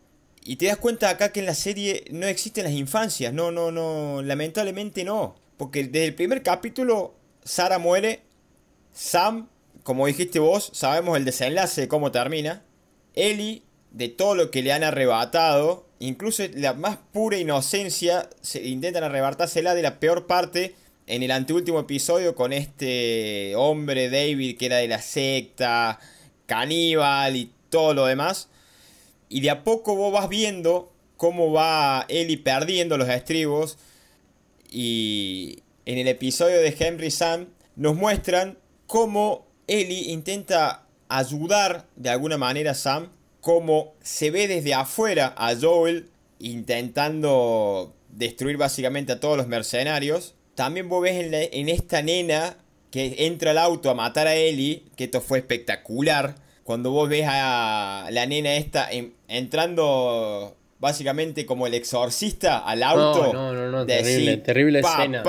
Y 0.42 0.57
te 0.57 0.66
das 0.66 0.77
cuenta 0.77 1.11
acá 1.11 1.33
que 1.33 1.40
en 1.40 1.47
la 1.47 1.55
serie 1.55 2.05
no 2.11 2.27
existen 2.27 2.64
las 2.64 2.73
infancias. 2.73 3.35
No, 3.35 3.51
no, 3.51 3.73
no. 3.73 4.23
Lamentablemente 4.23 5.05
no. 5.05 5.35
Porque 5.57 5.85
desde 5.85 6.07
el 6.07 6.14
primer 6.14 6.42
capítulo 6.42 7.16
Sara 7.47 7.79
muere. 7.79 8.23
Sam, 8.93 9.49
como 9.85 10.07
dijiste 10.07 10.41
vos, 10.41 10.71
sabemos 10.75 11.17
el 11.17 11.25
desenlace 11.25 11.83
de 11.83 11.89
cómo 11.89 12.11
termina. 12.11 12.65
Ellie, 13.15 13.63
de 13.93 14.09
todo 14.09 14.35
lo 14.35 14.51
que 14.51 14.63
le 14.63 14.73
han 14.73 14.83
arrebatado, 14.83 15.87
incluso 16.01 16.43
la 16.55 16.75
más 16.75 16.99
pura 17.13 17.39
inocencia, 17.39 18.29
se 18.41 18.67
intentan 18.67 19.05
arrebatársela 19.05 19.75
de 19.75 19.83
la 19.83 20.01
peor 20.01 20.27
parte 20.27 20.75
en 21.07 21.23
el 21.23 21.31
anteúltimo 21.31 21.79
episodio 21.79 22.35
con 22.35 22.53
este 22.53 23.55
hombre 23.55 24.11
David 24.11 24.59
que 24.59 24.67
era 24.67 24.79
de 24.79 24.89
la 24.89 25.01
secta, 25.01 26.01
caníbal 26.47 27.37
y 27.37 27.53
todo 27.71 27.95
lo 27.95 28.07
demás. 28.07 28.49
Y 29.29 29.41
de 29.41 29.51
a 29.51 29.63
poco 29.63 29.95
vos 29.95 30.13
vas 30.13 30.29
viendo 30.29 30.93
cómo 31.17 31.53
va 31.53 32.07
Ellie 32.09 32.39
perdiendo 32.39 32.99
los 32.99 33.09
estribos 33.09 33.79
y, 34.69 35.63
en 35.87 35.99
el 35.99 36.09
episodio 36.09 36.61
de 36.61 36.77
Henry 36.79 37.11
Sam 37.11 37.46
nos 37.77 37.94
muestran 37.94 38.59
cómo 38.88 39.46
Ellie 39.68 40.11
intenta 40.11 40.85
ayudar 41.09 41.87
de 41.94 42.11
alguna 42.11 42.37
manera 42.37 42.72
a 42.72 42.75
Sam, 42.75 43.12
cómo 43.40 43.94
se 44.03 44.33
ve 44.33 44.49
desde 44.49 44.75
afuera 44.75 45.33
a 45.38 45.55
Joel 45.55 46.11
intentando 46.40 47.94
destruir 48.11 48.57
básicamente 48.57 49.12
a 49.12 49.20
todos 49.20 49.37
los 49.37 49.46
mercenarios. 49.46 50.35
También 50.57 50.88
vos 50.88 51.03
ves 51.03 51.33
en, 51.33 51.68
esta 51.68 52.03
nena 52.03 52.57
que 52.90 53.27
entra 53.27 53.53
al 53.53 53.59
auto 53.59 53.88
a 53.88 53.94
matar 53.94 54.27
a 54.27 54.35
Ellie, 54.35 54.83
que 54.96 55.05
esto 55.05 55.20
fue 55.20 55.38
espectacular. 55.38 56.35
Cuando 56.64 56.90
vos 56.90 57.09
ves 57.09 57.27
a 57.29 58.09
la 58.11 58.27
nena 58.27 58.57
esta 58.57 58.88
entrando 59.29 60.56
básicamente 60.79 61.47
como 61.47 61.67
el 61.67 61.75
exorcista 61.75 62.59
al 62.59 62.83
auto. 62.83 63.33
No, 63.33 63.53
no, 63.53 63.71
no, 63.71 63.87
terrible, 63.87 64.37
terrible 64.39 64.81
escena. 64.81 65.23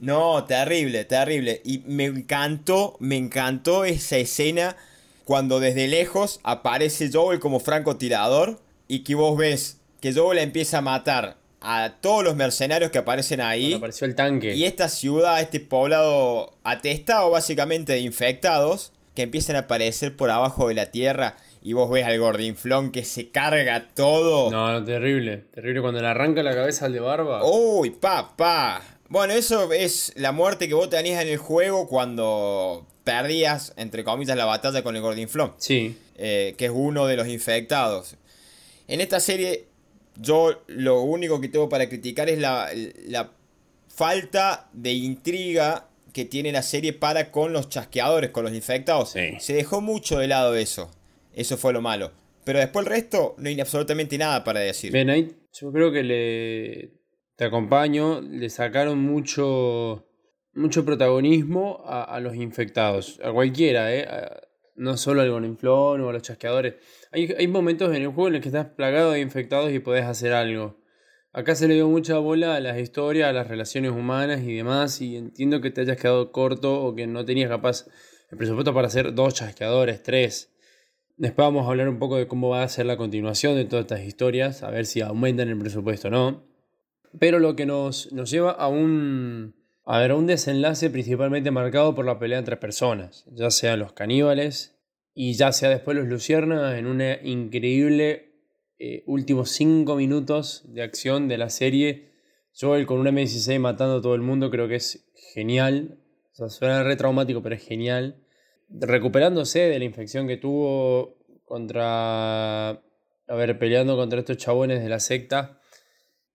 No, 0.00 0.44
terrible, 0.44 1.04
terrible. 1.04 1.62
Y 1.64 1.78
me 1.86 2.06
encantó, 2.06 2.96
me 2.98 3.16
encantó 3.16 3.84
esa 3.84 4.16
escena 4.16 4.76
cuando 5.24 5.60
desde 5.60 5.86
lejos 5.86 6.40
aparece 6.42 7.08
Joel 7.12 7.38
como 7.38 7.60
francotirador 7.60 8.60
y 8.88 9.04
que 9.04 9.14
vos 9.14 9.38
ves 9.38 9.78
que 10.00 10.12
Joel 10.12 10.38
empieza 10.38 10.78
a 10.78 10.80
matar 10.80 11.36
a 11.60 11.94
todos 12.00 12.24
los 12.24 12.34
mercenarios 12.34 12.90
que 12.90 12.98
aparecen 12.98 13.40
ahí. 13.40 13.74
apareció 13.74 14.06
el 14.08 14.16
tanque. 14.16 14.56
Y 14.56 14.64
esta 14.64 14.88
ciudad, 14.88 15.40
este 15.40 15.60
poblado 15.60 16.54
atestado 16.64 17.30
básicamente 17.30 17.92
de 17.92 18.00
infectados 18.00 18.92
que 19.14 19.22
empiezan 19.22 19.54
a 19.54 19.60
aparecer 19.60 20.16
por 20.16 20.30
abajo 20.30 20.68
de 20.68 20.74
la 20.74 20.86
tierra 20.86 21.36
y 21.62 21.74
vos 21.74 21.90
ves 21.90 22.04
al 22.04 22.18
gordinflón 22.18 22.90
que 22.90 23.04
se 23.04 23.30
carga 23.30 23.88
todo. 23.94 24.50
No, 24.50 24.72
no, 24.72 24.84
terrible. 24.84 25.44
Terrible 25.52 25.80
cuando 25.80 26.00
le 26.00 26.08
arranca 26.08 26.42
la 26.42 26.54
cabeza 26.54 26.86
al 26.86 26.92
de 26.92 27.00
barba. 27.00 27.44
Uy, 27.44 27.90
papá. 27.90 28.82
Bueno, 29.08 29.32
eso 29.34 29.72
es 29.72 30.12
la 30.16 30.32
muerte 30.32 30.68
que 30.68 30.74
vos 30.74 30.90
tenías 30.90 31.22
en 31.22 31.28
el 31.28 31.36
juego 31.36 31.86
cuando 31.86 32.86
perdías, 33.04 33.74
entre 33.76 34.04
comillas, 34.04 34.36
la 34.36 34.44
batalla 34.44 34.82
con 34.82 34.96
el 34.96 35.02
gordinflón. 35.02 35.52
Sí. 35.58 35.96
Eh, 36.16 36.54
que 36.58 36.66
es 36.66 36.72
uno 36.74 37.06
de 37.06 37.16
los 37.16 37.28
infectados. 37.28 38.16
En 38.88 39.00
esta 39.00 39.20
serie, 39.20 39.66
yo 40.16 40.62
lo 40.66 41.02
único 41.02 41.40
que 41.40 41.48
tengo 41.48 41.68
para 41.68 41.88
criticar 41.88 42.28
es 42.28 42.38
la, 42.38 42.70
la 43.06 43.30
falta 43.88 44.68
de 44.72 44.92
intriga 44.92 45.86
que 46.12 46.24
tiene 46.24 46.50
la 46.52 46.62
serie 46.62 46.92
para 46.92 47.30
con 47.30 47.52
los 47.52 47.68
chasqueadores, 47.68 48.30
con 48.30 48.44
los 48.44 48.52
infectados. 48.52 49.10
Sí. 49.10 49.36
Se 49.38 49.54
dejó 49.54 49.80
mucho 49.80 50.18
de 50.18 50.26
lado 50.26 50.56
eso. 50.56 50.90
Eso 51.34 51.56
fue 51.56 51.72
lo 51.72 51.80
malo. 51.80 52.12
Pero 52.44 52.58
después 52.58 52.86
el 52.86 52.92
resto 52.92 53.34
no 53.38 53.48
hay 53.48 53.60
absolutamente 53.60 54.18
nada 54.18 54.42
para 54.44 54.60
decir. 54.60 54.92
Bien, 54.92 55.36
yo 55.52 55.72
creo 55.72 55.92
que 55.92 56.02
le 56.02 57.02
te 57.36 57.44
acompaño, 57.44 58.20
le 58.20 58.50
sacaron 58.50 58.98
mucho 58.98 60.06
mucho 60.54 60.84
protagonismo 60.84 61.82
a, 61.86 62.20
los 62.20 62.36
infectados, 62.36 63.18
a 63.24 63.32
cualquiera, 63.32 63.94
¿eh? 63.94 64.06
no 64.74 64.96
solo 64.96 65.22
al 65.22 65.30
goninflón 65.30 66.02
o 66.02 66.10
a 66.10 66.12
los 66.12 66.22
chasqueadores. 66.22 66.74
Hay, 67.10 67.32
hay 67.38 67.48
momentos 67.48 67.88
en 67.94 68.02
el 68.02 68.08
juego 68.08 68.28
en 68.28 68.34
los 68.34 68.42
que 68.42 68.48
estás 68.48 68.66
plagado 68.66 69.12
de 69.12 69.20
infectados 69.20 69.72
y 69.72 69.78
podés 69.78 70.04
hacer 70.04 70.32
algo. 70.32 70.78
Acá 71.32 71.54
se 71.54 71.66
le 71.66 71.74
dio 71.74 71.88
mucha 71.88 72.18
bola 72.18 72.56
a 72.56 72.60
las 72.60 72.78
historias, 72.78 73.30
a 73.30 73.32
las 73.32 73.48
relaciones 73.48 73.92
humanas 73.92 74.42
y 74.42 74.54
demás, 74.54 75.00
y 75.00 75.16
entiendo 75.16 75.62
que 75.62 75.70
te 75.70 75.80
hayas 75.80 75.96
quedado 75.96 76.30
corto 76.30 76.82
o 76.82 76.94
que 76.94 77.06
no 77.06 77.24
tenías 77.24 77.48
capaz 77.48 77.86
el 78.30 78.36
presupuesto 78.36 78.74
para 78.74 78.88
hacer 78.88 79.14
dos 79.14 79.32
chasqueadores, 79.34 80.02
tres. 80.02 80.51
Después 81.16 81.46
vamos 81.46 81.66
a 81.66 81.70
hablar 81.70 81.88
un 81.88 81.98
poco 81.98 82.16
de 82.16 82.26
cómo 82.26 82.48
va 82.48 82.62
a 82.62 82.68
ser 82.68 82.86
la 82.86 82.96
continuación 82.96 83.54
de 83.54 83.64
todas 83.64 83.84
estas 83.84 84.04
historias, 84.04 84.62
a 84.62 84.70
ver 84.70 84.86
si 84.86 85.00
aumentan 85.00 85.48
el 85.48 85.58
presupuesto 85.58 86.08
o 86.08 86.10
no. 86.10 86.44
Pero 87.18 87.38
lo 87.38 87.54
que 87.54 87.66
nos, 87.66 88.12
nos 88.12 88.30
lleva 88.30 88.52
a 88.52 88.68
un, 88.68 89.54
a 89.84 89.98
ver, 89.98 90.12
un 90.12 90.26
desenlace 90.26 90.90
principalmente 90.90 91.50
marcado 91.50 91.94
por 91.94 92.06
la 92.06 92.18
pelea 92.18 92.38
entre 92.38 92.56
personas, 92.56 93.26
ya 93.32 93.50
sean 93.50 93.80
los 93.80 93.92
caníbales 93.92 94.78
y 95.14 95.34
ya 95.34 95.52
sea 95.52 95.68
después 95.68 95.96
los 95.96 96.06
luciernas 96.06 96.78
en 96.78 96.86
una 96.86 97.20
increíble 97.22 98.32
eh, 98.78 99.04
últimos 99.06 99.50
5 99.50 99.94
minutos 99.96 100.64
de 100.66 100.82
acción 100.82 101.28
de 101.28 101.38
la 101.38 101.50
serie. 101.50 102.10
Joel 102.58 102.86
con 102.86 102.98
un 102.98 103.06
M16 103.06 103.58
matando 103.60 103.98
a 103.98 104.02
todo 104.02 104.14
el 104.14 104.22
mundo 104.22 104.50
creo 104.50 104.68
que 104.68 104.76
es 104.76 105.06
genial. 105.34 105.98
O 106.38 106.48
suena 106.48 106.82
re 106.82 106.96
traumático, 106.96 107.42
pero 107.42 107.54
es 107.54 107.62
genial. 107.62 108.21
Recuperándose 108.72 109.60
de 109.60 109.78
la 109.78 109.84
infección 109.84 110.26
que 110.26 110.36
tuvo 110.36 111.18
contra... 111.44 112.70
A 112.70 113.34
ver, 113.36 113.58
peleando 113.58 113.96
contra 113.96 114.18
estos 114.18 114.36
chabones 114.36 114.82
de 114.82 114.88
la 114.88 115.00
secta. 115.00 115.60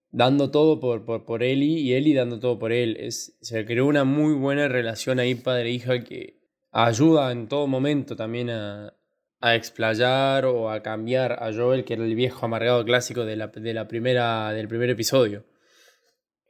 Dando 0.10 0.52
todo 0.52 0.80
por, 0.80 1.06
por, 1.06 1.26
por 1.26 1.44
Eli 1.44 1.80
y 1.80 1.94
Eli 1.94 2.14
dando 2.14 2.40
todo 2.40 2.58
por 2.58 2.72
él. 2.72 2.98
Se 3.12 3.66
creó 3.66 3.86
una 3.86 4.04
muy 4.04 4.34
buena 4.34 4.68
relación 4.68 5.20
ahí 5.20 5.36
padre-hija 5.36 6.04
que 6.04 6.40
ayuda 6.72 7.32
en 7.32 7.48
todo 7.48 7.68
momento 7.68 8.16
también 8.16 8.50
a, 8.50 8.94
a 9.40 9.56
explayar 9.56 10.46
o 10.46 10.72
a 10.72 10.82
cambiar 10.82 11.44
a 11.44 11.54
Joel, 11.54 11.86
que 11.86 11.94
era 11.94 12.04
el 12.04 12.16
viejo 12.16 12.46
amargado 12.46 12.84
clásico 12.86 13.26
de 13.26 13.36
la, 13.36 13.48
de 13.48 13.74
la 13.74 13.88
primera, 13.88 14.52
del 14.54 14.68
primer 14.68 14.90
episodio. 14.90 15.46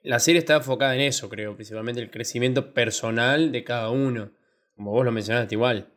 La 0.03 0.19
serie 0.19 0.39
está 0.39 0.55
enfocada 0.55 0.95
en 0.95 1.01
eso, 1.01 1.27
creo, 1.27 1.55
principalmente 1.55 2.01
el 2.01 2.09
crecimiento 2.09 2.73
personal 2.73 3.51
de 3.51 3.63
cada 3.63 3.89
uno, 3.89 4.31
como 4.77 4.91
vos 4.91 5.03
lo 5.03 5.11
mencionaste 5.11 5.55
igual. 5.55 5.93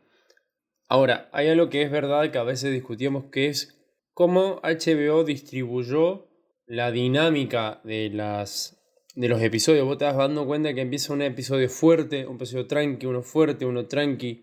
Ahora, 0.89 1.29
hay 1.33 1.49
algo 1.49 1.71
que 1.71 1.83
es 1.83 1.91
verdad 1.91 2.33
que 2.33 2.39
a 2.39 2.43
veces 2.43 2.73
discutimos 2.73 3.27
que 3.31 3.47
es 3.47 3.79
cómo 4.13 4.61
HBO 4.65 5.23
distribuyó 5.23 6.29
la 6.67 6.91
dinámica 6.91 7.81
de, 7.85 8.11
las, 8.11 8.83
de 9.15 9.29
los 9.29 9.41
episodios. 9.41 9.87
Vos 9.87 9.99
te 9.99 10.07
vas 10.07 10.17
dando 10.17 10.47
cuenta 10.47 10.75
que 10.75 10.81
empieza 10.81 11.13
un 11.13 11.23
episodio 11.23 11.69
fuerte, 11.69 12.27
un 12.27 12.37
episodio 12.37 12.67
tranqui, 12.67 13.07
uno 13.07 13.23
fuerte, 13.23 13.65
uno 13.65 13.87
tranqui 13.87 14.43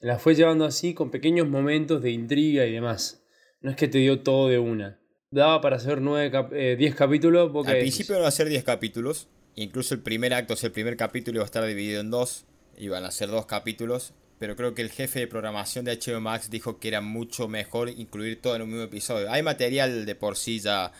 la 0.00 0.18
fue 0.18 0.34
llevando 0.34 0.64
así 0.64 0.94
con 0.94 1.10
pequeños 1.10 1.46
momentos 1.46 2.02
de 2.02 2.10
intriga 2.10 2.64
y 2.64 2.72
demás. 2.72 3.22
No 3.60 3.70
es 3.70 3.76
que 3.76 3.86
te 3.86 3.98
dio 3.98 4.20
todo 4.20 4.48
de 4.48 4.58
una. 4.58 4.98
Daba 5.30 5.60
para 5.60 5.76
hacer 5.76 6.00
10 6.00 6.50
eh, 6.52 6.94
capítulos. 6.96 7.54
Al 7.66 7.78
principio 7.78 8.16
iban 8.16 8.26
a 8.26 8.30
ser 8.30 8.48
10 8.48 8.64
capítulos. 8.64 9.28
Incluso 9.56 9.94
el 9.94 10.00
primer 10.00 10.32
acto, 10.32 10.54
o 10.54 10.56
sea, 10.56 10.68
el 10.68 10.72
primer 10.72 10.96
capítulo 10.96 11.36
iba 11.36 11.44
a 11.44 11.46
estar 11.46 11.64
dividido 11.66 12.00
en 12.00 12.10
dos. 12.10 12.46
Iban 12.80 13.04
a 13.04 13.10
ser 13.10 13.28
dos 13.28 13.46
capítulos. 13.46 14.12
Pero 14.38 14.56
creo 14.56 14.74
que 14.74 14.80
el 14.80 14.90
jefe 14.90 15.20
de 15.20 15.26
programación 15.26 15.84
de 15.84 15.98
HBO 15.98 16.20
Max 16.20 16.48
dijo 16.48 16.78
que 16.80 16.88
era 16.88 17.02
mucho 17.02 17.46
mejor 17.46 17.90
incluir 17.90 18.40
todo 18.40 18.56
en 18.56 18.62
un 18.62 18.70
mismo 18.70 18.84
episodio. 18.84 19.30
Hay 19.30 19.42
material 19.42 20.06
de 20.06 20.14
por 20.14 20.36
sí 20.36 20.60
ya 20.60 20.92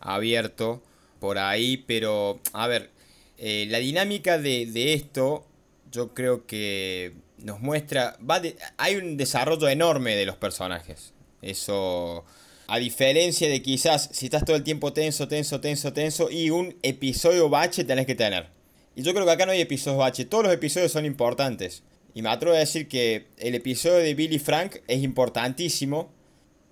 abierto 0.00 0.82
por 1.20 1.38
ahí, 1.38 1.76
pero 1.76 2.40
a 2.52 2.66
ver, 2.66 2.90
eh, 3.38 3.66
la 3.70 3.78
dinámica 3.78 4.38
de, 4.38 4.66
de 4.66 4.94
esto 4.94 5.46
yo 5.92 6.14
creo 6.14 6.46
que 6.46 7.12
nos 7.38 7.60
muestra. 7.60 8.16
Va 8.28 8.42
hay 8.76 8.96
un 8.96 9.16
desarrollo 9.16 9.68
enorme 9.68 10.16
de 10.16 10.26
los 10.26 10.36
personajes. 10.36 11.12
Eso. 11.42 12.24
A 12.66 12.78
diferencia 12.78 13.48
de 13.48 13.62
quizás 13.62 14.10
si 14.12 14.26
estás 14.26 14.44
todo 14.44 14.56
el 14.56 14.62
tiempo 14.62 14.92
tenso, 14.92 15.26
tenso, 15.28 15.60
tenso, 15.60 15.92
tenso. 15.92 16.30
Y 16.30 16.50
un 16.50 16.76
episodio 16.82 17.48
bache 17.48 17.84
tenés 17.84 18.06
que 18.06 18.14
tener. 18.14 18.48
Y 18.94 19.02
yo 19.02 19.12
creo 19.12 19.24
que 19.24 19.32
acá 19.32 19.46
no 19.46 19.52
hay 19.52 19.60
episodios 19.60 19.98
bache. 19.98 20.24
Todos 20.24 20.44
los 20.44 20.52
episodios 20.52 20.92
son 20.92 21.04
importantes. 21.04 21.82
Y 22.14 22.22
me 22.22 22.28
atrevo 22.28 22.56
a 22.56 22.58
decir 22.58 22.88
que 22.88 23.26
el 23.38 23.54
episodio 23.54 23.98
de 23.98 24.14
Billy 24.14 24.38
Frank 24.38 24.76
es 24.88 25.02
importantísimo. 25.02 26.12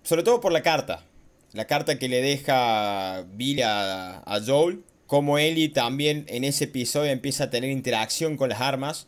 Sobre 0.03 0.23
todo 0.23 0.41
por 0.41 0.53
la 0.53 0.63
carta. 0.63 1.05
La 1.53 1.67
carta 1.67 1.99
que 1.99 2.09
le 2.09 2.21
deja 2.21 3.25
Billy 3.35 3.63
a, 3.65 4.41
Joel. 4.45 4.83
Como 5.07 5.39
Ellie 5.39 5.71
también 5.71 6.27
en 6.29 6.45
ese 6.45 6.65
episodio 6.65 7.11
empieza 7.11 7.45
a 7.45 7.51
tener 7.51 7.71
interacción 7.71 8.37
con 8.37 8.51
las 8.51 8.61
armas 8.61 9.07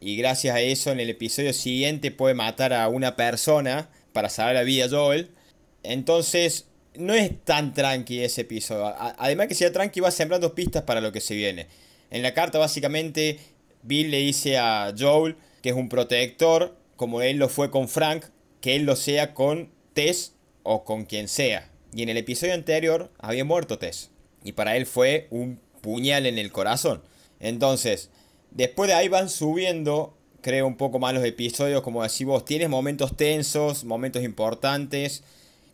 y 0.00 0.16
gracias 0.16 0.56
a 0.56 0.60
eso 0.60 0.90
en 0.90 0.98
el 0.98 1.10
episodio 1.10 1.52
siguiente 1.52 2.10
puede 2.10 2.34
matar 2.34 2.72
a 2.72 2.88
una 2.88 3.16
persona 3.16 3.90
para 4.14 4.30
salvar 4.30 4.54
la 4.54 4.62
vida 4.62 4.86
a 4.86 4.88
Joel. 4.88 5.30
Entonces 5.82 6.66
no 6.94 7.12
es 7.12 7.32
tan 7.44 7.74
tranqui 7.74 8.24
ese 8.24 8.40
episodio. 8.40 8.94
Además 8.96 9.48
que 9.48 9.54
sea 9.54 9.70
tranqui 9.70 10.00
va 10.00 10.10
sembrando 10.10 10.54
pistas 10.54 10.84
para 10.84 11.02
lo 11.02 11.12
que 11.12 11.20
se 11.20 11.34
viene. 11.34 11.66
En 12.10 12.22
la 12.22 12.34
carta 12.34 12.58
básicamente 12.58 13.38
Bill 13.82 14.10
le 14.10 14.18
dice 14.18 14.58
a 14.58 14.94
Joel 14.98 15.36
que 15.62 15.70
es 15.70 15.74
un 15.74 15.88
protector, 15.88 16.76
como 16.96 17.22
él 17.22 17.36
lo 17.36 17.48
fue 17.48 17.70
con 17.70 17.88
Frank, 17.88 18.24
que 18.60 18.76
él 18.76 18.84
lo 18.84 18.96
sea 18.96 19.34
con 19.34 19.70
Tess 19.94 20.34
o 20.62 20.84
con 20.84 21.04
quien 21.04 21.28
sea. 21.28 21.70
Y 21.92 22.02
en 22.02 22.08
el 22.08 22.16
episodio 22.16 22.54
anterior 22.54 23.10
había 23.18 23.44
muerto 23.44 23.78
Tess. 23.78 24.10
Y 24.44 24.52
para 24.52 24.76
él 24.76 24.86
fue 24.86 25.26
un 25.30 25.60
puñal 25.80 26.26
en 26.26 26.38
el 26.38 26.52
corazón. 26.52 27.02
Entonces, 27.40 28.10
Después 28.50 28.88
de 28.88 28.94
ahí 28.94 29.08
van 29.08 29.28
subiendo, 29.28 30.14
creo, 30.40 30.66
un 30.66 30.76
poco 30.76 30.98
más 30.98 31.14
los 31.14 31.24
episodios, 31.24 31.82
como 31.82 32.02
decís 32.02 32.26
vos, 32.26 32.44
tienes 32.44 32.68
momentos 32.68 33.16
tensos, 33.16 33.84
momentos 33.84 34.22
importantes. 34.22 35.22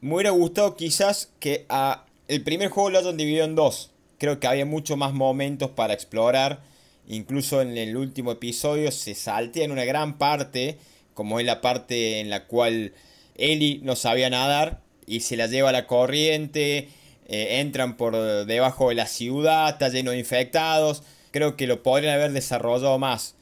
Me 0.01 0.15
hubiera 0.15 0.31
gustado 0.31 0.77
quizás 0.77 1.31
que 1.41 1.65
a 1.69 2.05
el 2.29 2.43
primer 2.43 2.69
juego 2.69 2.91
lo 2.91 2.99
hayan 2.99 3.17
dividido 3.17 3.45
en 3.45 3.55
dos. 3.55 3.93
Creo 4.19 4.41
que 4.41 4.47
había 4.47 4.67
muchos 4.67 4.97
más 4.97 5.13
momentos 5.13 5.71
para 5.71 5.95
explorar. 5.95 6.63
Incluso 7.09 7.63
en 7.63 7.77
el 7.77 7.97
último 7.97 8.33
episodio 8.33 8.91
se 8.91 9.15
saltea 9.15 9.65
en 9.65 9.73
una 9.73 9.85
gran 9.85 10.19
parte, 10.19 10.79
como 11.15 11.39
es 11.39 11.47
la 11.47 11.61
parte 11.61 12.21
en 12.21 12.31
la 12.31 12.47
cual 12.47 12.93
Ellie 13.37 13.81
no 13.83 13.97
sabía 13.97 14.31
nadar 14.31 14.81
y 15.07 15.21
se 15.21 15.37
la 15.37 15.47
lleva 15.47 15.71
a 15.71 15.73
la 15.73 15.87
corriente. 15.87 16.89
Eh, 17.29 17.61
entran 17.61 17.97
por 17.97 18.47
debajo 18.47 18.89
de 18.91 18.95
la 18.95 19.07
ciudad, 19.07 19.71
está 19.71 19.89
lleno 19.89 20.13
de 20.13 20.19
infectados 20.19 21.03
creo 21.37 21.55
que 21.55 21.67
lo 21.67 21.83
podrían 21.83 22.15
haber 22.15 22.33
desarrollado 22.33 22.99
más. 22.99 23.35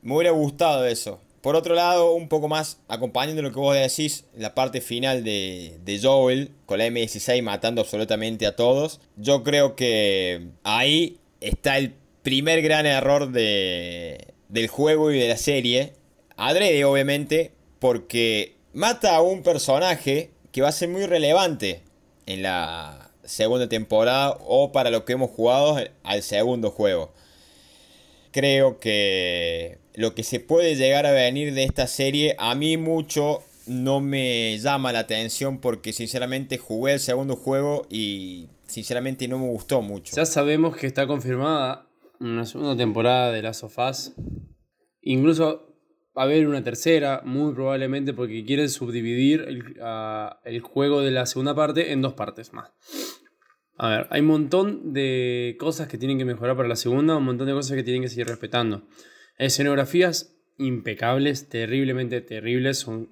Me 0.00 0.14
hubiera 0.14 0.30
gustado 0.30 0.86
eso. 0.86 1.20
Por 1.42 1.56
otro 1.56 1.74
lado, 1.74 2.12
un 2.12 2.28
poco 2.28 2.48
más 2.48 2.78
acompañando 2.86 3.42
lo 3.42 3.50
que 3.50 3.58
vos 3.58 3.74
decís, 3.74 4.24
la 4.36 4.54
parte 4.54 4.80
final 4.80 5.24
de, 5.24 6.00
Joel 6.00 6.52
con 6.66 6.78
la 6.78 6.86
M16 6.86 7.42
matando 7.42 7.80
absolutamente 7.80 8.46
a 8.46 8.54
todos. 8.54 9.00
Yo 9.16 9.42
creo 9.42 9.74
que 9.74 10.46
ahí 10.62 11.18
está 11.40 11.78
el 11.78 11.94
primer 12.22 12.62
gran 12.62 12.86
error 12.86 13.32
de, 13.32 14.28
del 14.48 14.68
juego 14.68 15.10
y 15.10 15.18
de 15.18 15.28
la 15.28 15.36
serie. 15.36 15.94
Adrede, 16.36 16.84
obviamente, 16.84 17.50
porque 17.80 18.54
mata 18.72 19.16
a 19.16 19.20
un 19.20 19.42
personaje 19.42 20.30
que 20.52 20.62
va 20.62 20.68
a 20.68 20.72
ser 20.72 20.90
muy 20.90 21.06
relevante 21.06 21.82
en 22.26 22.42
la 22.42 23.10
segunda 23.24 23.68
temporada 23.68 24.38
o 24.46 24.70
para 24.70 24.90
lo 24.90 25.04
que 25.04 25.14
hemos 25.14 25.30
jugado 25.30 25.76
al 26.04 26.22
segundo 26.22 26.70
juego 26.70 27.12
creo 28.32 28.80
que 28.80 29.78
lo 29.94 30.14
que 30.14 30.22
se 30.22 30.40
puede 30.40 30.76
llegar 30.76 31.06
a 31.06 31.12
venir 31.12 31.54
de 31.54 31.64
esta 31.64 31.86
serie 31.86 32.34
a 32.38 32.54
mí 32.54 32.76
mucho 32.76 33.42
no 33.66 34.00
me 34.00 34.58
llama 34.58 34.92
la 34.92 35.00
atención 35.00 35.60
porque 35.60 35.92
sinceramente 35.92 36.58
jugué 36.58 36.94
el 36.94 37.00
segundo 37.00 37.36
juego 37.36 37.86
y 37.88 38.48
sinceramente 38.66 39.28
no 39.28 39.38
me 39.38 39.48
gustó 39.48 39.82
mucho. 39.82 40.14
Ya 40.16 40.26
sabemos 40.26 40.76
que 40.76 40.86
está 40.86 41.06
confirmada 41.06 41.86
una 42.18 42.44
segunda 42.46 42.76
temporada 42.76 43.32
de 43.32 43.42
Last 43.42 43.64
of 43.64 43.78
Us. 43.78 44.12
Incluso 45.02 45.68
va 46.16 46.22
a 46.22 46.24
haber 46.24 46.46
una 46.46 46.62
tercera, 46.62 47.22
muy 47.24 47.54
probablemente 47.54 48.12
porque 48.12 48.44
quieren 48.44 48.68
subdividir 48.68 49.42
el, 49.42 49.76
el 50.44 50.60
juego 50.60 51.00
de 51.00 51.10
la 51.10 51.26
segunda 51.26 51.54
parte 51.54 51.92
en 51.92 52.02
dos 52.02 52.14
partes 52.14 52.52
más. 52.52 52.72
A 53.78 53.88
ver, 53.88 54.06
hay 54.10 54.20
un 54.20 54.26
montón 54.26 54.92
de 54.92 55.56
cosas 55.58 55.88
que 55.88 55.98
tienen 55.98 56.18
que 56.18 56.24
mejorar 56.24 56.56
para 56.56 56.68
la 56.68 56.76
segunda, 56.76 57.16
un 57.16 57.24
montón 57.24 57.46
de 57.46 57.52
cosas 57.52 57.76
que 57.76 57.82
tienen 57.82 58.02
que 58.02 58.08
seguir 58.08 58.26
respetando. 58.26 58.86
Escenografías 59.42 60.36
impecables, 60.56 61.48
terriblemente 61.48 62.20
terribles, 62.20 62.78
son 62.78 63.10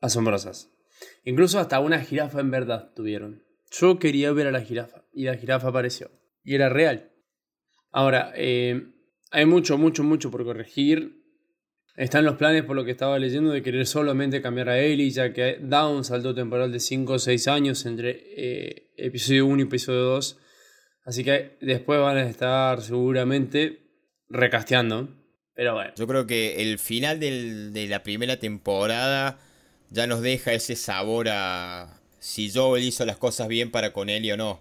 asombrosas. 0.00 0.72
Incluso 1.24 1.60
hasta 1.60 1.78
una 1.78 2.00
jirafa 2.00 2.40
en 2.40 2.50
verdad 2.50 2.92
tuvieron. 2.96 3.44
Yo 3.70 4.00
quería 4.00 4.32
ver 4.32 4.48
a 4.48 4.50
la 4.50 4.62
jirafa 4.62 5.04
y 5.12 5.24
la 5.24 5.36
jirafa 5.36 5.68
apareció. 5.68 6.10
Y 6.42 6.56
era 6.56 6.68
real. 6.68 7.12
Ahora, 7.92 8.32
eh, 8.34 8.92
hay 9.30 9.46
mucho, 9.46 9.78
mucho, 9.78 10.02
mucho 10.02 10.32
por 10.32 10.44
corregir. 10.44 11.22
Están 11.94 12.24
los 12.24 12.34
planes, 12.34 12.64
por 12.64 12.74
lo 12.74 12.84
que 12.84 12.90
estaba 12.90 13.16
leyendo, 13.20 13.52
de 13.52 13.62
querer 13.62 13.86
solamente 13.86 14.42
cambiar 14.42 14.70
a 14.70 14.80
Ellie, 14.80 15.10
ya 15.10 15.32
que 15.32 15.58
da 15.60 15.86
un 15.86 16.02
salto 16.02 16.34
temporal 16.34 16.72
de 16.72 16.80
5 16.80 17.12
o 17.12 17.18
6 17.20 17.46
años 17.46 17.86
entre 17.86 18.24
eh, 18.36 18.90
episodio 18.96 19.46
1 19.46 19.60
y 19.60 19.62
episodio 19.62 20.00
2. 20.00 20.40
Así 21.04 21.22
que 21.22 21.56
después 21.60 22.00
van 22.00 22.16
a 22.16 22.28
estar 22.28 22.82
seguramente 22.82 23.78
recasteando. 24.28 25.14
Pero 25.58 25.74
bueno. 25.74 25.90
Yo 25.96 26.06
creo 26.06 26.24
que 26.24 26.62
el 26.62 26.78
final 26.78 27.18
de 27.18 27.86
la 27.88 28.04
primera 28.04 28.36
temporada 28.36 29.40
ya 29.90 30.06
nos 30.06 30.20
deja 30.20 30.52
ese 30.52 30.76
sabor 30.76 31.28
a 31.30 32.00
si 32.20 32.48
Joel 32.48 32.84
hizo 32.84 33.04
las 33.04 33.16
cosas 33.16 33.48
bien 33.48 33.72
para 33.72 33.92
con 33.92 34.08
él 34.08 34.30
o 34.30 34.36
no. 34.36 34.60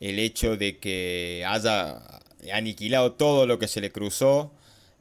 El 0.00 0.18
hecho 0.18 0.56
de 0.56 0.78
que 0.78 1.44
haya 1.46 2.00
aniquilado 2.54 3.12
todo 3.12 3.46
lo 3.46 3.58
que 3.58 3.68
se 3.68 3.82
le 3.82 3.92
cruzó. 3.92 4.54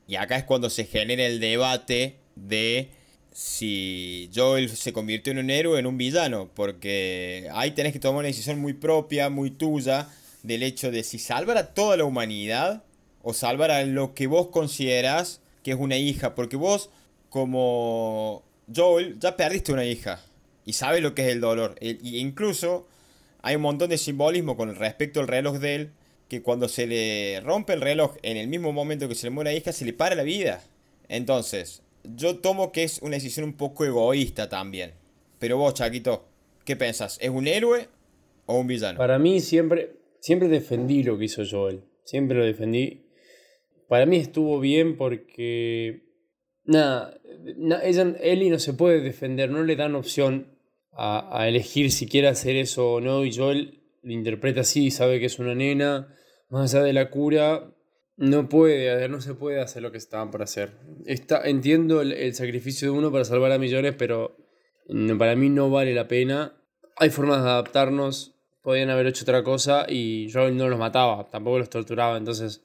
Y 0.09 0.17
acá 0.17 0.35
es 0.35 0.43
cuando 0.43 0.69
se 0.69 0.83
genera 0.83 1.25
el 1.25 1.39
debate 1.39 2.17
de 2.35 2.89
si 3.31 4.29
Joel 4.35 4.67
se 4.75 4.91
convirtió 4.91 5.31
en 5.31 5.39
un 5.39 5.51
héroe 5.51 5.75
o 5.75 5.79
en 5.79 5.85
un 5.85 5.97
villano. 5.97 6.51
Porque 6.53 7.47
ahí 7.53 7.71
tenés 7.71 7.93
que 7.93 7.99
tomar 7.99 8.19
una 8.19 8.27
decisión 8.27 8.59
muy 8.59 8.73
propia, 8.73 9.29
muy 9.29 9.51
tuya, 9.51 10.09
del 10.41 10.63
hecho 10.63 10.91
de 10.91 11.01
si 11.01 11.17
salvar 11.17 11.57
a 11.57 11.73
toda 11.73 11.95
la 11.95 12.03
humanidad 12.03 12.83
o 13.23 13.33
salvar 13.33 13.71
a 13.71 13.83
lo 13.83 14.13
que 14.13 14.27
vos 14.27 14.49
considerás 14.49 15.41
que 15.63 15.71
es 15.71 15.77
una 15.77 15.97
hija. 15.97 16.35
Porque 16.35 16.57
vos, 16.57 16.91
como 17.29 18.43
Joel, 18.73 19.17
ya 19.19 19.35
perdiste 19.35 19.73
una 19.73 19.85
hija 19.85 20.21
y 20.65 20.73
sabes 20.73 21.01
lo 21.01 21.15
que 21.15 21.23
es 21.23 21.29
el 21.29 21.41
dolor. 21.41 21.75
E 21.79 21.97
incluso 22.03 22.85
hay 23.41 23.55
un 23.55 23.63
montón 23.63 23.89
de 23.89 23.97
simbolismo 23.97 24.55
con 24.55 24.75
respecto 24.75 25.19
al 25.19 25.27
reloj 25.27 25.57
de 25.57 25.75
él, 25.75 25.91
que 26.29 26.41
cuando 26.41 26.67
se 26.67 26.87
le 26.87 27.41
rompe 27.41 27.73
el 27.73 27.81
reloj 27.81 28.15
en 28.21 28.37
el 28.37 28.47
mismo 28.47 28.71
momento 28.71 29.07
que 29.07 29.15
se 29.15 29.27
le 29.27 29.31
muere 29.31 29.51
la 29.51 29.57
hija, 29.57 29.71
se 29.71 29.85
le 29.85 29.93
para 29.93 30.15
la 30.15 30.23
vida. 30.23 30.63
Entonces, 31.09 31.81
yo 32.03 32.37
tomo 32.37 32.71
que 32.71 32.83
es 32.83 33.01
una 33.01 33.15
decisión 33.15 33.45
un 33.45 33.53
poco 33.53 33.85
egoísta 33.85 34.49
también. 34.49 34.93
Pero 35.39 35.57
vos, 35.57 35.73
Chaquito, 35.73 36.25
¿qué 36.65 36.75
pensás? 36.75 37.17
¿Es 37.21 37.29
un 37.29 37.47
héroe 37.47 37.87
o 38.45 38.57
un 38.57 38.67
villano? 38.67 38.97
Para 38.97 39.19
mí 39.19 39.41
siempre, 39.41 39.95
siempre 40.19 40.47
defendí 40.47 41.03
lo 41.03 41.17
que 41.17 41.25
hizo 41.25 41.43
Joel. 41.49 41.83
Siempre 42.05 42.37
lo 42.37 42.45
defendí. 42.45 43.03
Para 43.93 44.07
mí 44.07 44.17
estuvo 44.17 44.59
bien 44.59 44.97
porque... 44.97 46.01
Nada, 46.63 47.15
Ellie 48.23 48.49
no 48.49 48.57
se 48.57 48.73
puede 48.73 49.01
defender, 49.01 49.51
no 49.51 49.61
le 49.61 49.75
dan 49.75 49.93
opción 49.93 50.57
a, 50.93 51.47
elegir 51.47 51.91
si 51.91 52.07
quiere 52.07 52.27
hacer 52.27 52.55
eso 52.55 52.93
o 52.93 53.01
no. 53.01 53.23
Y 53.23 53.31
Joel 53.31 53.83
lo 54.01 54.11
interpreta 54.11 54.61
así, 54.61 54.89
sabe 54.89 55.19
que 55.19 55.27
es 55.27 55.37
una 55.37 55.53
nena, 55.53 56.11
más 56.49 56.73
allá 56.73 56.83
de 56.83 56.93
la 56.93 57.11
cura, 57.11 57.71
no 58.17 58.49
puede, 58.49 59.07
no 59.09 59.21
se 59.21 59.35
puede 59.35 59.61
hacer 59.61 59.83
lo 59.83 59.91
que 59.91 59.99
estaban 59.99 60.31
por 60.31 60.41
hacer. 60.41 60.71
Está, 61.05 61.47
entiendo 61.47 62.01
el, 62.01 62.33
sacrificio 62.33 62.91
de 62.91 62.97
uno 62.97 63.11
para 63.11 63.25
salvar 63.25 63.51
a 63.51 63.59
millones, 63.59 63.93
pero 63.95 64.37
para 65.19 65.35
mí 65.35 65.49
no 65.49 65.69
vale 65.69 65.93
la 65.93 66.07
pena. 66.07 66.59
Hay 66.95 67.11
formas 67.11 67.43
de 67.43 67.49
adaptarnos, 67.51 68.33
podían 68.63 68.89
haber 68.89 69.05
hecho 69.05 69.23
otra 69.23 69.43
cosa 69.43 69.85
y 69.87 70.31
Joel 70.33 70.57
no 70.57 70.67
los 70.67 70.79
mataba, 70.79 71.29
tampoco 71.29 71.59
los 71.59 71.69
torturaba. 71.69 72.17
Entonces, 72.17 72.63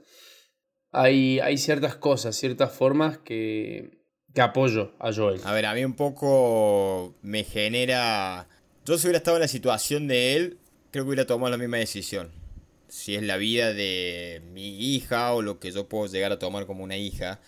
hay, 0.92 1.58
ciertas 1.58 1.96
cosas, 1.96 2.36
ciertas 2.36 2.72
formas 2.72 3.18
que, 3.18 3.98
que 4.34 4.40
apoyo 4.40 4.92
a 4.98 5.12
Joel. 5.12 5.40
A 5.44 5.52
ver, 5.52 5.66
a 5.66 5.74
mí 5.74 5.84
un 5.84 5.94
poco 5.94 7.14
me 7.22 7.44
genera... 7.44 8.48
Yo 8.84 8.96
si 8.96 9.06
hubiera 9.06 9.18
estado 9.18 9.36
en 9.36 9.42
la 9.42 9.48
situación 9.48 10.08
de 10.08 10.36
él, 10.36 10.58
creo 10.90 11.04
que 11.04 11.08
hubiera 11.08 11.26
tomado 11.26 11.50
la 11.50 11.58
misma 11.58 11.76
decisión 11.76 12.30
si 12.88 13.14
es 13.16 13.22
la 13.22 13.36
vida 13.36 13.72
de 13.72 14.42
mi 14.52 14.94
hija 14.94 15.32
o 15.34 15.42
lo 15.42 15.60
que 15.60 15.70
yo 15.70 15.88
puedo 15.88 16.06
llegar 16.06 16.32
a 16.32 16.38
tomar 16.38 16.66
como 16.66 16.82
una 16.82 16.96
hija, 16.96 17.38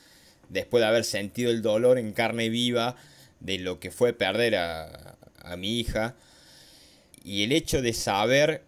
después 0.49 0.83
de 0.83 0.89
haber 0.89 1.05
sentido 1.05 1.51
el 1.51 1.63
dolor 1.63 1.99
en 1.99 2.13
carne 2.13 2.49
viva 2.51 2.97
de 3.41 3.59
lo 3.59 3.81
que 3.81 3.91
fue 3.91 4.13
perder 4.13 4.57
a, 4.57 5.17
mi 5.57 5.81
hija, 5.81 6.15
y 7.25 7.43
el 7.43 7.53
hecho 7.53 7.83
de 7.83 7.93
saber 7.93 8.63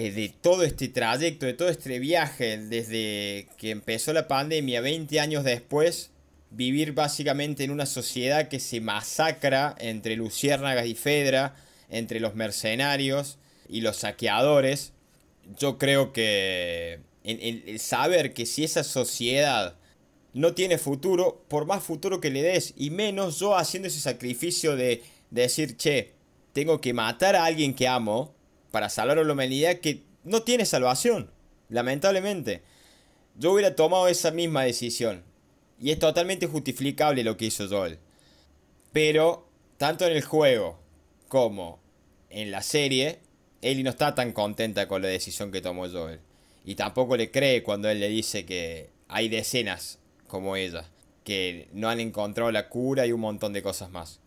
eh, 0.00 0.12
de 0.12 0.28
todo 0.28 0.62
este 0.62 0.86
trayecto, 0.86 1.44
de 1.44 1.54
todo 1.54 1.68
este 1.68 1.98
viaje, 1.98 2.56
desde 2.56 3.48
que 3.56 3.70
empezó 3.70 4.12
la 4.12 4.28
pandemia, 4.28 4.80
20 4.80 5.18
años 5.18 5.42
después, 5.42 6.12
vivir 6.52 6.92
básicamente 6.92 7.64
en 7.64 7.72
una 7.72 7.84
sociedad 7.84 8.46
que 8.46 8.60
se 8.60 8.80
masacra 8.80 9.74
entre 9.80 10.14
luciérnagas 10.14 10.86
y 10.86 10.94
Fedra, 10.94 11.56
entre 11.90 12.20
los 12.20 12.36
mercenarios 12.36 13.38
y 13.68 13.80
los 13.80 13.96
saqueadores, 13.96 14.92
yo 15.58 15.78
creo 15.78 16.12
que 16.12 17.00
el, 17.24 17.80
saber 17.80 18.34
que 18.34 18.46
si 18.46 18.62
esa 18.62 18.84
sociedad 18.84 19.74
no 20.32 20.54
tiene 20.54 20.78
futuro, 20.78 21.42
por 21.48 21.66
más 21.66 21.82
futuro 21.82 22.20
que 22.20 22.30
le 22.30 22.42
des, 22.42 22.72
y 22.76 22.90
menos 22.90 23.40
yo 23.40 23.56
haciendo 23.56 23.88
ese 23.88 23.98
sacrificio 23.98 24.76
de, 24.76 25.02
decir, 25.32 25.76
che, 25.76 26.12
tengo 26.52 26.80
que 26.80 26.92
matar 26.92 27.34
a 27.34 27.46
alguien 27.46 27.74
que 27.74 27.88
amo 27.88 28.37
para 28.70 28.88
salvar 28.88 29.18
a 29.18 29.24
la 29.24 29.32
humanidad 29.32 29.78
que 29.78 30.02
no 30.24 30.42
tiene 30.42 30.66
salvación, 30.66 31.30
lamentablemente. 31.68 32.62
Yo 33.36 33.52
hubiera 33.52 33.76
tomado 33.76 34.08
esa 34.08 34.30
misma 34.30 34.64
decisión. 34.64 35.22
Y 35.80 35.92
es 35.92 35.98
totalmente 35.98 36.46
justificable 36.46 37.22
lo 37.22 37.36
que 37.36 37.46
hizo 37.46 37.68
Joel. 37.68 37.98
Pero, 38.92 39.46
tanto 39.76 40.06
en 40.06 40.12
el 40.12 40.24
juego 40.24 40.78
como 41.28 41.78
en 42.30 42.50
la 42.50 42.62
serie, 42.62 43.20
Ellie 43.62 43.84
no 43.84 43.90
está 43.90 44.14
tan 44.14 44.32
contenta 44.32 44.88
con 44.88 45.02
la 45.02 45.08
decisión 45.08 45.52
que 45.52 45.60
tomó 45.60 45.88
Joel. 45.88 46.20
Y 46.64 46.74
tampoco 46.74 47.16
le 47.16 47.30
cree 47.30 47.62
cuando 47.62 47.88
él 47.88 48.00
le 48.00 48.08
dice 48.08 48.44
que 48.44 48.90
hay 49.08 49.28
decenas 49.28 49.98
como 50.26 50.56
ella, 50.56 50.90
que 51.24 51.68
no 51.72 51.88
han 51.88 52.00
encontrado 52.00 52.50
la 52.50 52.68
cura 52.68 53.06
y 53.06 53.12
un 53.12 53.20
montón 53.20 53.52
de 53.52 53.62
cosas 53.62 53.90
más. 53.90 54.20